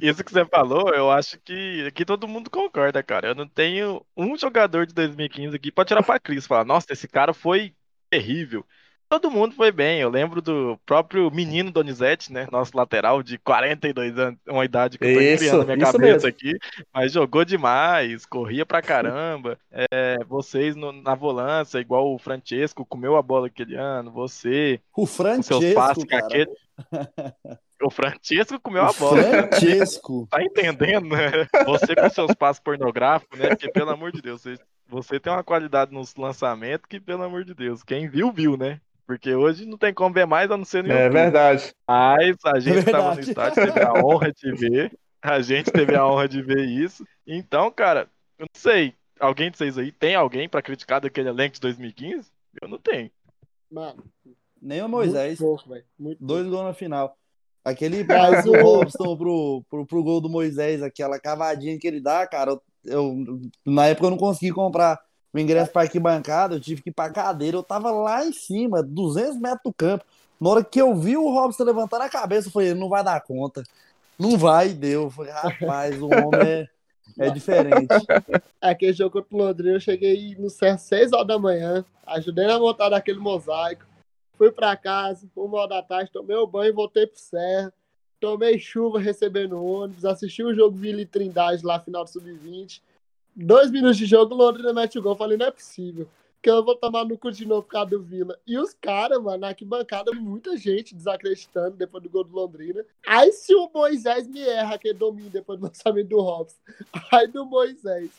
[0.00, 3.28] isso que você falou, eu acho que aqui todo mundo concorda, cara.
[3.28, 6.92] Eu não tenho um jogador de 2015 aqui pra tirar pra Cris e falar, nossa,
[6.92, 7.74] esse cara foi
[8.10, 8.64] terrível.
[9.08, 10.00] Todo mundo foi bem.
[10.00, 12.48] Eu lembro do próprio menino Donizete, né?
[12.50, 16.12] Nosso lateral de 42 anos, uma idade que eu tô Isso, criando na minha cabeça
[16.26, 16.28] mesmo.
[16.28, 16.52] aqui,
[16.92, 19.56] mas jogou demais, corria pra caramba.
[19.70, 24.10] É, vocês no- na volância, igual o Francesco, comeu a bola aquele ano.
[24.10, 26.26] Você, O com seus Francesco, passes com cara.
[26.26, 26.50] aquele.
[27.82, 29.22] O Francesco comeu O a bola.
[29.22, 30.26] Francesco.
[30.30, 31.46] Tá entendendo, né?
[31.66, 33.48] Você com seus passos pornográficos, né?
[33.50, 37.44] Porque, pelo amor de Deus, você, você tem uma qualidade nos lançamentos que, pelo amor
[37.44, 38.80] de Deus, quem viu, viu, né?
[39.06, 41.12] Porque hoje não tem como ver mais a não ser no É YouTube.
[41.14, 41.72] verdade.
[41.88, 44.98] Mas a gente que tava no estádio teve a honra de ver.
[45.22, 47.06] A gente teve a honra de ver isso.
[47.26, 48.94] Então, cara, eu não sei.
[49.18, 52.28] Alguém de vocês aí tem alguém pra criticar daquele elenco de 2015?
[52.60, 53.10] Eu não tenho.
[53.70, 54.04] Mano,
[54.60, 55.38] Nem o Moisés.
[55.40, 55.82] muito pouco.
[55.98, 57.16] Muito Dois gols na final.
[57.64, 62.24] Aquele passe do Robson pro, pro, pro gol do Moisés, aquela cavadinha que ele dá,
[62.26, 65.00] cara, eu, eu- na época eu não consegui comprar
[65.36, 68.82] o ingresso para arquibancada, eu tive que ir pra cadeira, eu tava lá em cima,
[68.82, 70.04] 200 metros do campo.
[70.40, 73.02] Na hora que eu vi o Robson levantando a cabeça, eu falei, ele não vai
[73.02, 73.62] dar conta.
[74.18, 75.04] Não vai, deu.
[75.04, 76.68] Eu falei, rapaz, o homem é,
[77.18, 77.88] é diferente.
[78.60, 82.58] Aquele jogo contra o Londrina, eu cheguei no Serra 6 horas da manhã, ajudei na
[82.58, 83.84] montar daquele mosaico,
[84.36, 87.72] fui pra casa, uma hora da tarde, tomei o banho e voltei pro Serra.
[88.18, 92.80] Tomei chuva recebendo ônibus, assisti o jogo Vila e Trindade lá, final do Sub-20.
[93.38, 95.14] Dois minutos de jogo, Londrina mete o gol.
[95.14, 96.08] Falei, não é possível.
[96.40, 98.40] Que eu vou tomar no cu de novo por causa do Vila.
[98.46, 102.82] E os caras, mano, na arquibancada, muita gente desacreditando depois do gol do Londrina.
[103.06, 106.56] Aí se o Moisés me erra aquele domínio depois do lançamento do Robson.
[107.12, 108.10] Aí do Moisés.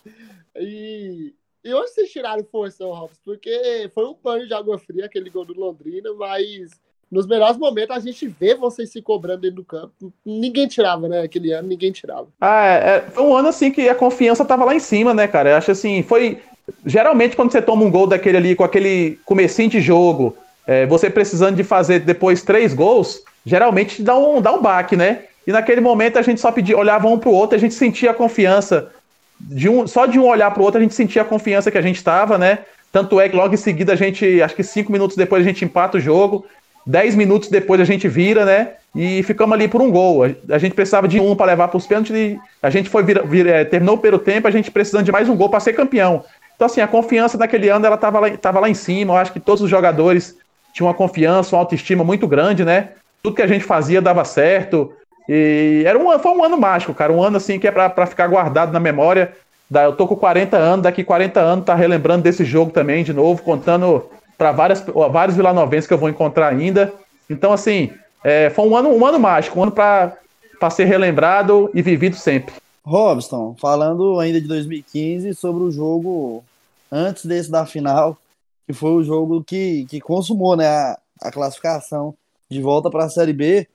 [0.56, 3.20] E, e onde vocês tiraram força, Robson?
[3.24, 6.80] Porque foi um banho de água fria aquele gol do Londrina, mas
[7.12, 10.12] nos melhores momentos a gente vê vocês se cobrando dentro do campo.
[10.26, 11.22] Ninguém tirava, né?
[11.22, 12.28] Aquele ano, ninguém tirava.
[12.40, 15.28] Ah, é, é, foi um ano assim que a confiança tava lá em cima, né,
[15.28, 15.52] cara?
[15.52, 16.40] Eu acho assim, foi.
[16.86, 20.36] Geralmente, quando você toma um gol daquele ali com aquele comecinho de jogo,
[20.66, 25.24] é, você precisando de fazer depois três gols, geralmente dá um, dá um baque, né?
[25.46, 28.14] E naquele momento a gente só pedia, olhava um pro outro, a gente sentia a
[28.14, 28.92] confiança.
[29.40, 31.82] De um, só de um olhar pro outro, a gente sentia a confiança que a
[31.82, 32.60] gente estava, né?
[32.92, 35.64] Tanto é que logo em seguida a gente, acho que cinco minutos depois a gente
[35.64, 36.46] empata o jogo.
[36.88, 38.70] Dez minutos depois a gente vira, né?
[38.96, 40.24] E ficamos ali por um gol.
[40.24, 42.16] A, gente precisava de um para levar para os pênaltis.
[42.16, 45.28] E a gente foi vira, vira, é, terminou o tempo, a gente precisando de mais
[45.28, 46.24] um gol para ser campeão.
[46.56, 49.14] Então, assim, a confiança naquele ano ela estava lá, tava lá em cima.
[49.14, 50.38] Eu acho que todos os jogadores
[50.72, 52.92] tinham uma confiança, uma autoestima muito grande, né?
[53.22, 54.94] Tudo que a gente fazia dava certo.
[55.28, 57.12] E era um, foi um ano mágico, cara.
[57.12, 59.34] Um ano assim que é para ficar guardado na memória.
[59.70, 63.44] Eu tô com 40 anos, daqui 40 anos tá relembrando desse jogo também, de novo,
[63.44, 66.94] contando para várias vários vilanovenses que eu vou encontrar ainda.
[67.30, 67.92] Então, assim,
[68.24, 72.54] é, foi um ano, um ano mágico, um ano para ser relembrado e vivido sempre.
[72.84, 76.44] Robson, falando ainda de 2015 sobre o jogo
[76.92, 78.18] antes desse da final,
[78.66, 82.16] que foi o jogo que, que consumou né, a, a classificação
[82.50, 83.68] de volta para a Série B.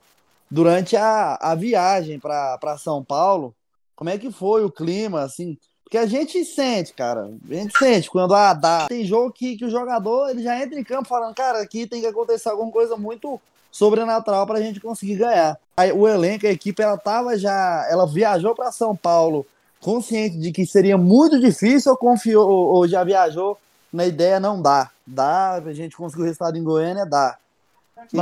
[0.50, 3.54] Durante a, a viagem para São Paulo,
[3.96, 5.56] como é que foi o clima, assim?
[5.93, 8.86] Porque a gente sente, cara, a gente sente quando ah, dá.
[8.88, 12.01] Tem jogo que, que o jogador ele já entra em campo falando, cara, aqui tem
[12.01, 13.38] que acontecer alguma coisa muito
[13.70, 15.59] sobrenatural para a gente conseguir ganhar.
[15.76, 19.45] Aí, o elenco, a equipe, ela tava já, ela viajou para São Paulo
[19.82, 23.59] consciente de que seria muito difícil ou confiou ou, já viajou
[23.93, 27.36] na ideia não dá, dá, a gente conseguiu o resultado em Goiânia, dá.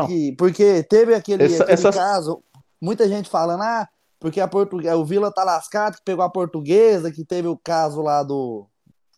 [0.09, 2.43] Que, porque teve aquele, Essa- aquele essas- caso,
[2.81, 3.89] muita gente falando, ah,
[4.21, 8.03] porque a portuguesa, o Vila tá lascado, que pegou a portuguesa, que teve o caso
[8.03, 8.67] lá do,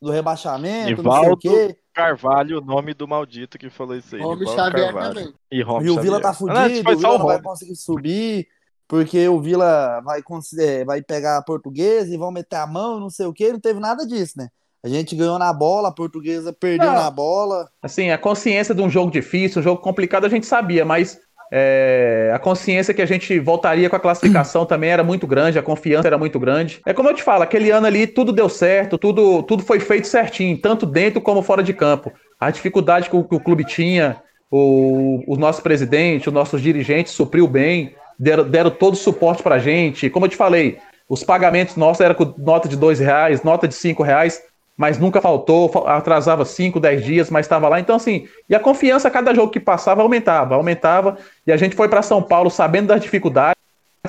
[0.00, 1.76] do rebaixamento, não sei o Ivaldo quê.
[1.92, 4.22] Carvalho, o nome do maldito que falou isso aí.
[4.22, 5.14] Ivaldo Xavier Carvalho.
[5.14, 5.34] também.
[5.50, 6.56] E, E o Vila tá Xavier.
[6.56, 8.48] Ah, fudido, foi o Vila o não vai conseguir subir,
[8.86, 10.22] porque o Vila vai,
[10.58, 13.60] é, vai pegar a portuguesa e vão meter a mão, não sei o quê, não
[13.60, 14.48] teve nada disso, né?
[14.84, 16.94] A gente ganhou na bola, a portuguesa perdeu Não.
[16.94, 17.70] na bola.
[17.80, 21.20] Assim, a consciência de um jogo difícil, um jogo complicado, a gente sabia, mas
[21.54, 25.62] é, a consciência que a gente voltaria com a classificação também era muito grande, a
[25.62, 26.80] confiança era muito grande.
[26.86, 30.06] É como eu te falo, aquele ano ali tudo deu certo, tudo, tudo foi feito
[30.06, 32.10] certinho, tanto dentro como fora de campo.
[32.40, 34.16] A dificuldade que o, que o clube tinha,
[34.50, 39.58] o, o nosso presidente, os nossos dirigentes supriu bem, deram, deram todo o suporte pra
[39.58, 40.08] gente.
[40.08, 43.74] Como eu te falei, os pagamentos nossos eram com nota de dois reais, nota de
[43.74, 44.40] cinco reais,
[44.76, 47.78] mas nunca faltou, fa- atrasava 5, 10 dias, mas estava lá.
[47.78, 51.16] Então, assim, e a confiança, cada jogo que passava, aumentava, aumentava.
[51.46, 53.56] E a gente foi para São Paulo sabendo das dificuldades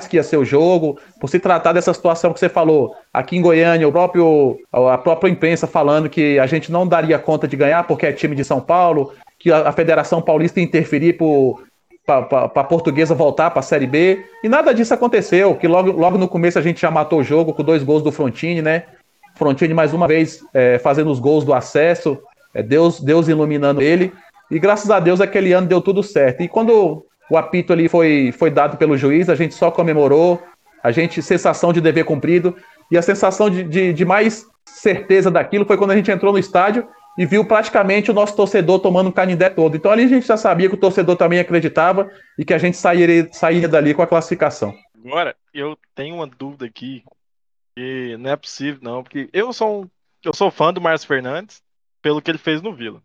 [0.08, 2.96] que ia ser o jogo, por se tratar dessa situação que você falou.
[3.12, 7.46] Aqui em Goiânia, o próprio, a própria imprensa falando que a gente não daria conta
[7.46, 11.16] de ganhar porque é time de São Paulo, que a, a Federação Paulista ia interferir
[12.04, 14.24] para a portuguesa voltar para a Série B.
[14.42, 17.54] E nada disso aconteceu, que logo, logo no começo a gente já matou o jogo
[17.54, 18.82] com dois gols do Frontini, né?
[19.36, 22.18] Frontini mais uma vez é, fazendo os gols do acesso,
[22.54, 24.12] é, Deus, Deus iluminando ele.
[24.50, 26.42] E graças a Deus aquele ano deu tudo certo.
[26.42, 30.42] E quando o apito ali foi, foi dado pelo juiz, a gente só comemorou,
[30.82, 32.54] a gente, sensação de dever cumprido.
[32.90, 36.38] E a sensação de, de, de mais certeza daquilo foi quando a gente entrou no
[36.38, 39.76] estádio e viu praticamente o nosso torcedor tomando um canindé todo.
[39.76, 42.76] Então ali a gente já sabia que o torcedor também acreditava e que a gente
[42.76, 44.74] sairia, sairia dali com a classificação.
[45.04, 47.04] Agora, eu tenho uma dúvida aqui,
[47.76, 49.90] que não é possível, não, porque eu sou um,
[50.22, 51.62] eu sou fã do Márcio Fernandes
[52.00, 53.02] pelo que ele fez no Vila.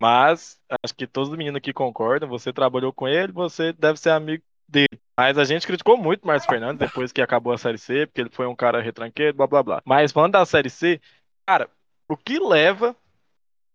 [0.00, 4.10] Mas acho que todos os meninos aqui concordam, você trabalhou com ele, você deve ser
[4.10, 5.00] amigo dele.
[5.18, 8.22] Mas a gente criticou muito o Márcio Fernandes depois que acabou a Série C, porque
[8.22, 9.82] ele foi um cara retranqueiro, blá blá blá.
[9.84, 11.00] Mas falando da Série C,
[11.46, 11.68] cara,
[12.08, 12.96] o que leva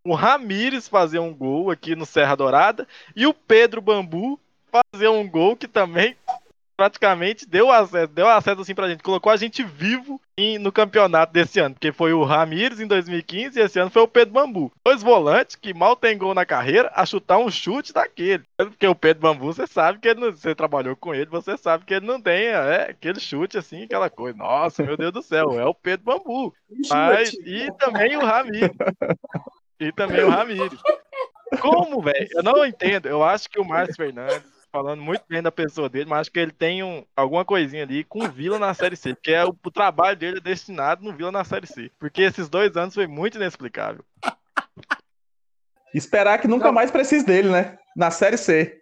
[0.03, 4.39] o Ramires fazer um gol aqui no Serra Dourada e o Pedro Bambu
[4.72, 6.16] fazer um gol que também
[6.76, 11.32] praticamente deu acesso, deu acesso assim pra gente, colocou a gente vivo em- no campeonato
[11.32, 14.72] desse ano, porque foi o Ramires em 2015 e esse ano foi o Pedro Bambu.
[14.86, 18.44] Dois volantes que mal tem gol na carreira a chutar um chute daquele.
[18.58, 21.86] Porque o Pedro Bambu, você sabe que ele não, você trabalhou com ele, você sabe
[21.86, 24.38] que ele não tem é, aquele chute assim, aquela coisa.
[24.38, 26.54] Nossa, meu Deus do céu, é o Pedro Bambu.
[26.90, 28.72] Mas, e também o Ramires.
[29.80, 30.80] E também o Ramires.
[31.62, 32.28] Como, velho?
[32.32, 33.08] Eu não entendo.
[33.08, 34.44] Eu acho que o Márcio Fernandes,
[34.76, 38.04] falando muito bem da pessoa dele, mas acho que ele tem um, alguma coisinha ali
[38.04, 39.14] com o Vila na Série C.
[39.14, 41.90] Porque é o, o trabalho dele é destinado no Vila na Série C.
[41.98, 44.04] Porque esses dois anos foi muito inexplicável.
[45.94, 47.78] Esperar que nunca mais precise dele, né?
[47.96, 48.78] Na Série C.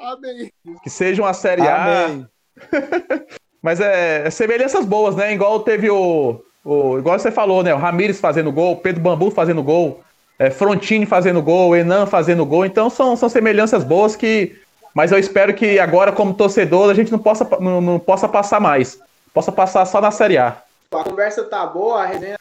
[0.00, 0.50] Amém.
[0.82, 2.06] Que seja uma Série A.
[2.06, 2.26] Amém.
[3.62, 5.32] Mas é, é semelhanças boas, né?
[5.32, 6.98] Igual teve o, o.
[6.98, 7.72] Igual você falou, né?
[7.72, 10.02] O Ramires fazendo gol, Pedro Bambu fazendo gol,
[10.40, 12.66] é, Frontini fazendo gol, Enan fazendo gol.
[12.66, 14.65] Então são, são semelhanças boas que.
[14.96, 18.58] Mas eu espero que agora, como torcedor, a gente não possa, não, não possa passar
[18.58, 18.98] mais.
[19.30, 20.56] Possa passar só na Série A.
[20.90, 22.38] A conversa tá boa, a resenha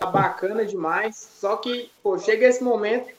[0.00, 1.28] tá bacana demais.
[1.38, 3.10] Só que, pô, chega esse momento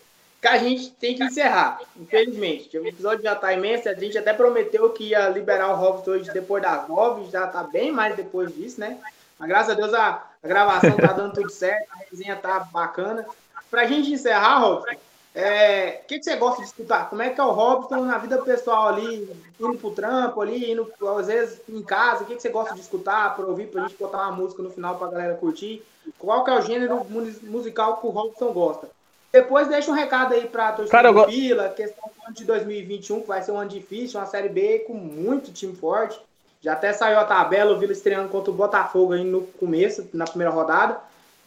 [0.42, 2.80] que a gente tem que encerrar, infelizmente.
[2.80, 6.34] O episódio já tá imenso, a gente até prometeu que ia liberar o Hobbs hoje
[6.34, 8.98] depois das nove, já tá bem mais depois disso, né?
[9.38, 13.24] Mas graças a Deus a, a gravação tá dando tudo certo, a resenha tá bacana.
[13.70, 14.96] Pra gente encerrar, Robson,
[15.36, 17.10] é, o que, que você gosta de escutar?
[17.10, 20.92] Como é que é o Robson na vida pessoal ali, indo pro trampo ali, indo
[21.18, 22.24] às vezes em casa?
[22.24, 24.72] O que, que você gosta de escutar para ouvir, pra gente botar uma música no
[24.72, 25.84] final pra galera curtir?
[26.18, 28.90] Qual que é o gênero mu- musical que o Robson gosta?
[29.32, 33.22] Depois deixa um recado aí pra torcida Cara, do Vila, questão do ano de 2021,
[33.22, 36.20] que vai ser um ano difícil, uma Série B com muito time forte.
[36.62, 40.26] Já até saiu a tabela, o Vila estreando contra o Botafogo aí no começo, na
[40.26, 41.00] primeira rodada.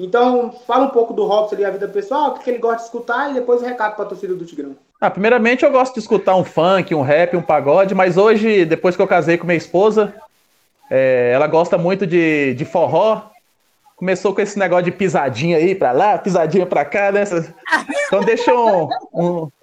[0.05, 2.85] Então, fala um pouco do Robson ali, a vida pessoal, o que ele gosta de
[2.85, 4.75] escutar e depois o recado pra torcida do Tigrão.
[5.01, 8.97] Ah, primeiramente eu gosto de escutar um funk, um rap, um pagode, mas hoje, depois
[8.97, 10.13] que eu casei com minha esposa,
[10.91, 13.23] é, ela gosta muito de, de forró.
[13.97, 17.23] Começou com esse negócio de pisadinha aí pra lá, pisadinha pra cá, né?
[18.07, 18.89] Então deixa um.
[19.15, 19.49] um-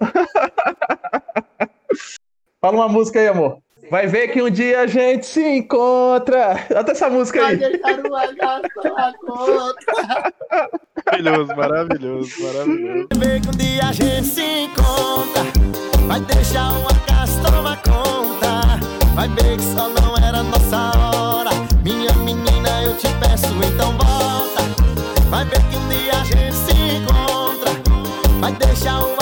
[2.60, 3.58] Fala uma música aí, amor.
[3.90, 6.52] Vai ver que um dia a gente se encontra.
[6.76, 7.80] Até essa música Vai aí.
[11.06, 13.08] Maravilhoso, maravilhoso, maravilhoso.
[13.16, 15.42] Vê que um dia a gente se encontra
[16.06, 18.78] Vai deixar uma casa tomar conta
[19.14, 21.50] Vai ver que só não era nossa hora
[21.82, 24.62] Minha menina, eu te peço, então volta
[25.28, 27.72] Vai ver que um dia a gente se encontra
[28.40, 29.19] Vai deixar uma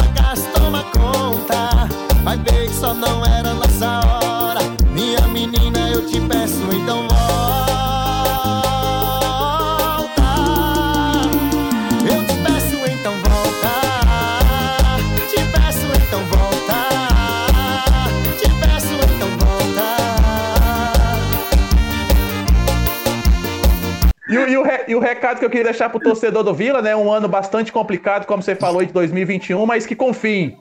[24.29, 26.83] E, o- e o e o recado que eu queria deixar pro torcedor do Vila,
[26.83, 26.95] né?
[26.95, 30.57] Um ano bastante complicado, como você falou, de 2021, mas que confiem.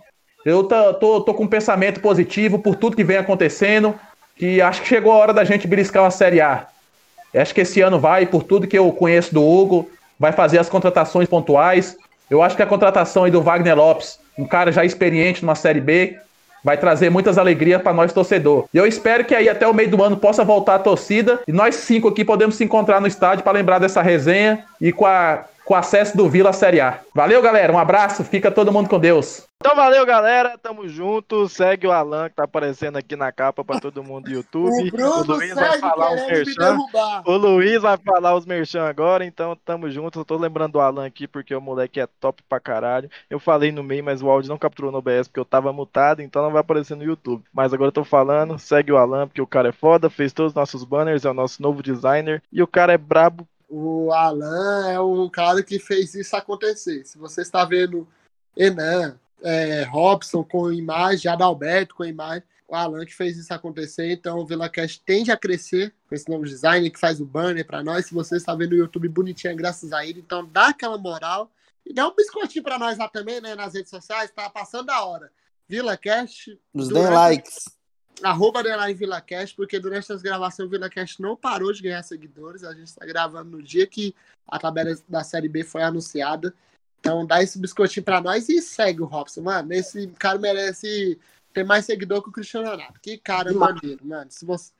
[0.45, 3.93] Eu tô, tô, tô com um pensamento positivo por tudo que vem acontecendo,
[4.36, 6.68] que acho que chegou a hora da gente beliscar uma Série A.
[7.36, 10.70] Acho que esse ano vai, por tudo que eu conheço do Hugo, vai fazer as
[10.70, 11.97] contratações pontuais.
[12.30, 15.82] Eu acho que a contratação aí do Wagner Lopes, um cara já experiente numa Série
[15.82, 16.18] B,
[16.68, 18.65] vai trazer muitas alegrias para nós torcedor.
[18.74, 21.51] E eu espero que aí até o meio do ano possa voltar a torcida e
[21.53, 25.45] nós cinco aqui podemos se encontrar no estádio para lembrar dessa resenha e com, a,
[25.68, 27.01] com o acesso do Vila à Série A.
[27.13, 27.74] Valeu, galera.
[27.74, 28.24] Um abraço.
[28.24, 29.45] Fica todo mundo com Deus.
[29.59, 30.57] Então valeu, galera.
[30.57, 31.49] Tamo junto.
[31.49, 34.88] Segue o Alan que tá aparecendo aqui na capa pra todo mundo do YouTube.
[34.88, 36.78] O Bruno Luiz vai falar os merchan.
[37.26, 40.20] O Luiz vai falar os merchan agora, então tamo junto.
[40.20, 43.09] Eu tô lembrando do Alan aqui porque o moleque é top pra caralho.
[43.30, 46.22] Eu falei no meio, mas o áudio não capturou no OBS porque eu tava mutado,
[46.22, 47.43] então não vai aparecer no YouTube.
[47.51, 50.51] Mas agora eu tô falando, segue o Alan porque o cara é foda, fez todos
[50.51, 53.45] os nossos banners, é o nosso novo designer e o cara é brabo.
[53.70, 57.05] O Alan é um cara que fez isso acontecer.
[57.05, 58.07] Se você está vendo
[58.55, 64.11] Enan, é, Robson com imagem, Adalberto com imagem, o Alan que fez isso acontecer.
[64.11, 67.84] Então o VilaCast tende a crescer com esse novo design que faz o banner para
[67.84, 68.05] nós.
[68.05, 70.20] Se você está vendo o YouTube bonitinho, é graças a ele.
[70.20, 71.51] Então dá aquela moral
[71.86, 73.55] e dá um biscoitinho para nós lá também, né?
[73.55, 74.32] Nas redes sociais.
[74.32, 75.32] Tá passando da hora.
[75.68, 76.59] VilaCast.
[76.74, 77.76] Nos deem likes.
[78.24, 82.63] Arroba underline VilaCast, porque durante as gravações o VilaCast não parou de ganhar seguidores.
[82.63, 84.15] A gente está gravando no dia que
[84.47, 86.53] a tabela da Série B foi anunciada.
[86.99, 89.41] Então dá esse biscoitinho pra nós e segue o Robson.
[89.41, 91.20] Mano, esse cara merece
[91.53, 92.99] ter mais seguidor que o Cristiano Ronaldo.
[93.01, 93.76] Que cara Demais.
[93.76, 94.32] maneiro, mano.
[94.32, 94.72] Se você,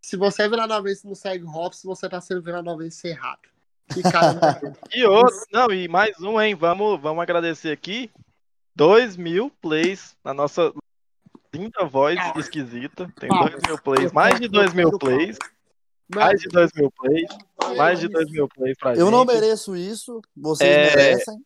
[0.00, 3.48] se você é vilanovense e não segue o Robson, você tá sendo vilanovense errado.
[3.92, 4.76] Que cara maneiro.
[4.94, 6.54] E outro, não, e mais um, hein?
[6.54, 8.10] Vamos, vamos agradecer aqui.
[8.74, 10.72] 2 mil plays na nossa
[11.54, 13.12] linda voz esquisita.
[13.18, 15.38] Tem 2 mil plays, mais de 2 mil plays.
[16.14, 17.28] Mais de 2 mil plays.
[17.76, 19.00] Mais de 2 mil plays pra gente.
[19.00, 20.96] Eu não mereço isso, vocês É.
[20.96, 21.36] merecem.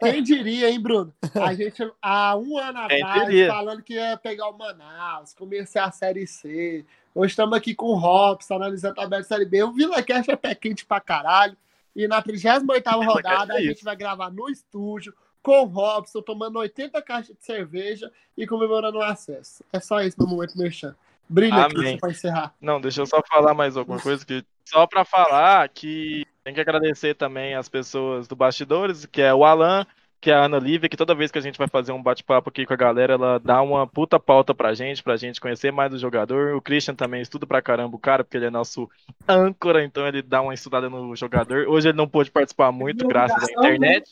[0.00, 1.14] Quem diria, hein, Bruno?
[1.34, 5.92] A gente, há um ano Quem atrás, falando que ia pegar o Manaus, começar a
[5.92, 6.84] Série C.
[7.14, 9.62] Hoje estamos aqui com o Robson, analisando a tabela de Série B.
[9.62, 11.56] O VilaCast é pé quente pra caralho.
[11.94, 13.84] E na 38ª rodada, é a gente isso.
[13.84, 19.02] vai gravar no estúdio, com o Robson, tomando 80 caixas de cerveja e comemorando o
[19.02, 19.64] acesso.
[19.72, 20.94] É só isso, meu momento merchan.
[21.28, 21.98] Brilha, Amém.
[21.98, 22.54] Pra encerrar.
[22.60, 26.60] Não, deixa eu só falar mais alguma coisa que só pra falar que tem que
[26.60, 29.86] agradecer também as pessoas do bastidores, que é o Alan,
[30.22, 32.48] que é a Ana Lívia, que toda vez que a gente vai fazer um bate-papo
[32.48, 35.92] aqui com a galera, ela dá uma puta pauta pra gente, pra gente conhecer mais
[35.92, 36.54] o jogador.
[36.54, 38.88] O Christian também estuda pra caramba o cara, porque ele é nosso
[39.28, 41.66] âncora, então ele dá uma estudada no jogador.
[41.66, 44.08] Hoje ele não pôde participar muito, graças à internet.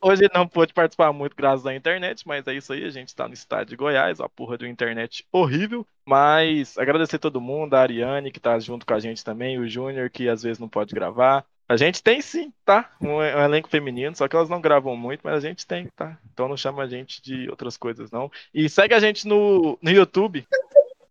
[0.00, 3.14] Hoje ele não pôde participar muito graças à internet, mas é isso aí, a gente
[3.14, 5.86] tá no estádio de Goiás, a porra de uma internet horrível.
[6.06, 10.08] Mas agradecer todo mundo, a Ariane que tá junto com a gente também, o Júnior
[10.08, 11.44] que às vezes não pode gravar.
[11.72, 12.90] A gente tem sim, tá?
[13.00, 16.18] Um, um elenco feminino, só que elas não gravam muito, mas a gente tem, tá?
[16.30, 18.30] Então não chama a gente de outras coisas, não.
[18.52, 20.46] E segue a gente no, no YouTube.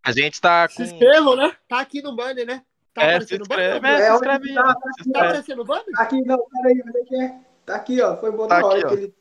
[0.03, 0.75] A gente tá com.
[0.75, 1.51] Se inscrevam, né?
[1.67, 2.61] Tá aqui no banner, né?
[2.93, 3.75] Tá É, se aparecendo no banner?
[3.75, 5.17] inscreve, Tá é, se É, inscreve tá, se Tá inscreve.
[5.27, 5.85] aparecendo no banner?
[5.95, 7.39] Aqui, não, peraí, onde é que é?
[7.65, 8.17] Tá aqui, ó.
[8.17, 9.13] Foi bom Tá na hora que ele.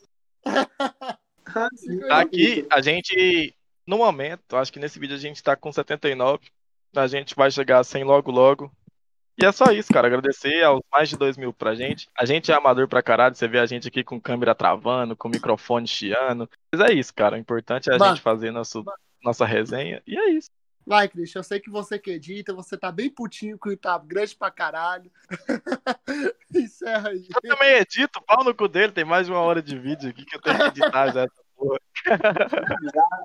[1.52, 3.54] Tá aqui, a gente,
[3.86, 6.38] no momento, acho que nesse vídeo a gente tá com 79.
[6.94, 8.70] A gente vai chegar a 100 logo, logo.
[9.40, 10.06] E é só isso, cara.
[10.06, 12.08] Agradecer aos mais de 2 mil pra gente.
[12.18, 13.34] A gente é amador pra caralho.
[13.34, 16.48] Você vê a gente aqui com câmera travando, com microfone chiando.
[16.72, 17.36] Mas é isso, cara.
[17.36, 18.14] O importante é a Mano.
[18.14, 18.84] gente fazer nosso,
[19.24, 20.02] nossa resenha.
[20.06, 20.50] E é isso.
[20.86, 24.34] Vai, Christian, eu sei que você que edita, você tá bem putinho que tá grande
[24.34, 25.10] pra caralho.
[26.54, 27.26] Encerra aí.
[27.42, 28.92] Eu também edito, pau no cu dele.
[28.92, 31.22] Tem mais de uma hora de vídeo aqui que eu tenho que editar já.
[31.24, 31.78] essa porra.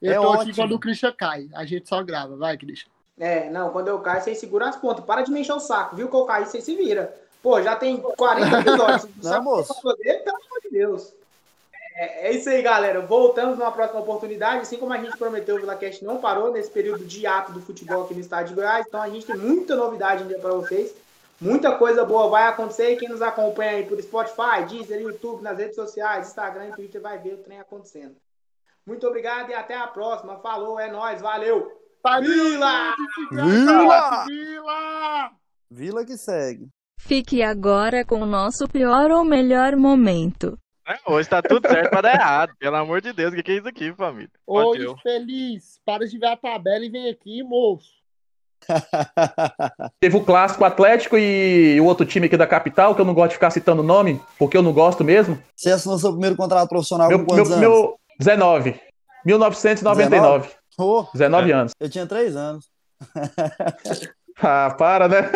[0.00, 0.54] Eu É tô aqui ótimo.
[0.54, 1.48] quando o Christian cai.
[1.54, 2.88] A gente só grava, vai, Christian.
[3.18, 5.04] É, não, quando eu caio, vocês seguram as pontas.
[5.04, 6.08] Para de me encher o saco, viu?
[6.08, 7.14] Que eu caí, vocês se vira.
[7.42, 9.08] Pô, já tem 40 episódios.
[9.22, 9.74] Não, moço.
[9.80, 10.24] fazer?
[10.24, 11.12] Pelo amor de Deus.
[11.94, 13.00] É, é isso aí, galera.
[13.00, 14.62] Voltamos numa próxima oportunidade.
[14.62, 18.04] Assim como a gente prometeu, o VilaCast não parou nesse período de ato do futebol
[18.04, 18.86] aqui no estado de Goiás.
[18.86, 20.94] Então a gente tem muita novidade ainda para vocês.
[21.40, 22.92] Muita coisa boa vai acontecer.
[22.92, 27.00] E quem nos acompanha aí por Spotify, Deezer, YouTube, nas redes sociais, Instagram e Twitter
[27.00, 28.16] vai ver o trem acontecendo.
[28.84, 30.38] Muito obrigado e até a próxima.
[30.38, 31.87] Falou, é nóis, valeu!
[32.20, 32.94] Vila!
[33.30, 34.24] Vila!
[34.26, 35.30] Vila!
[35.70, 36.68] Vila que segue.
[37.00, 40.58] Fique agora com o nosso pior ou melhor momento.
[40.86, 42.52] É, Hoje tá tudo certo pra dar errado.
[42.58, 44.30] Pelo amor de Deus, o que que é isso aqui, família?
[44.46, 44.96] Oi, Fodeu.
[45.02, 45.78] feliz.
[45.84, 47.98] Para de ver a tabela e vem aqui, moço.
[50.00, 53.28] Teve o clássico Atlético e o outro time aqui da capital, que eu não gosto
[53.30, 55.40] de ficar citando o nome, porque eu não gosto mesmo.
[55.54, 57.80] Você assinou seu primeiro contrato profissional Meu, com quantos meu, anos?
[57.80, 58.80] meu 19.
[59.24, 60.50] 1999.
[60.78, 61.72] Oh, 19 anos.
[61.80, 62.66] eu tinha três anos.
[64.40, 65.32] Ah, para, né?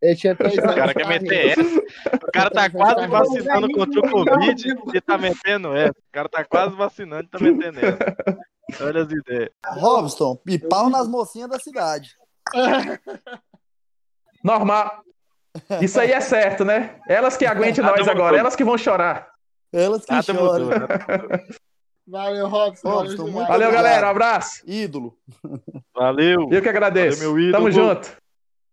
[0.00, 0.74] Ele tinha três O anos.
[0.76, 1.78] cara de quer meter essa.
[2.14, 5.90] O cara tá quase vacinando contra o Covid e tá metendo essa.
[5.98, 8.38] O cara tá quase vacinando e tá metendo essa.
[8.84, 9.50] Olha as ideias.
[9.78, 12.10] Robson, e pau nas mocinhas da cidade.
[14.44, 15.02] Normal.
[15.80, 17.00] Isso aí é certo, né?
[17.08, 19.28] Elas que aguentem nós agora, elas que vão chorar.
[19.72, 20.64] Elas que Nada choram.
[20.66, 20.88] mudou.
[22.06, 22.88] Valeu, Robson.
[22.88, 23.46] Robson, valeu.
[23.48, 24.06] Valeu, galera.
[24.06, 24.62] Um abraço.
[24.66, 25.16] Ídolo.
[25.94, 26.48] Valeu.
[26.50, 27.18] Eu que agradeço.
[27.18, 27.52] Valeu, meu ídolo.
[27.52, 28.16] Tamo junto.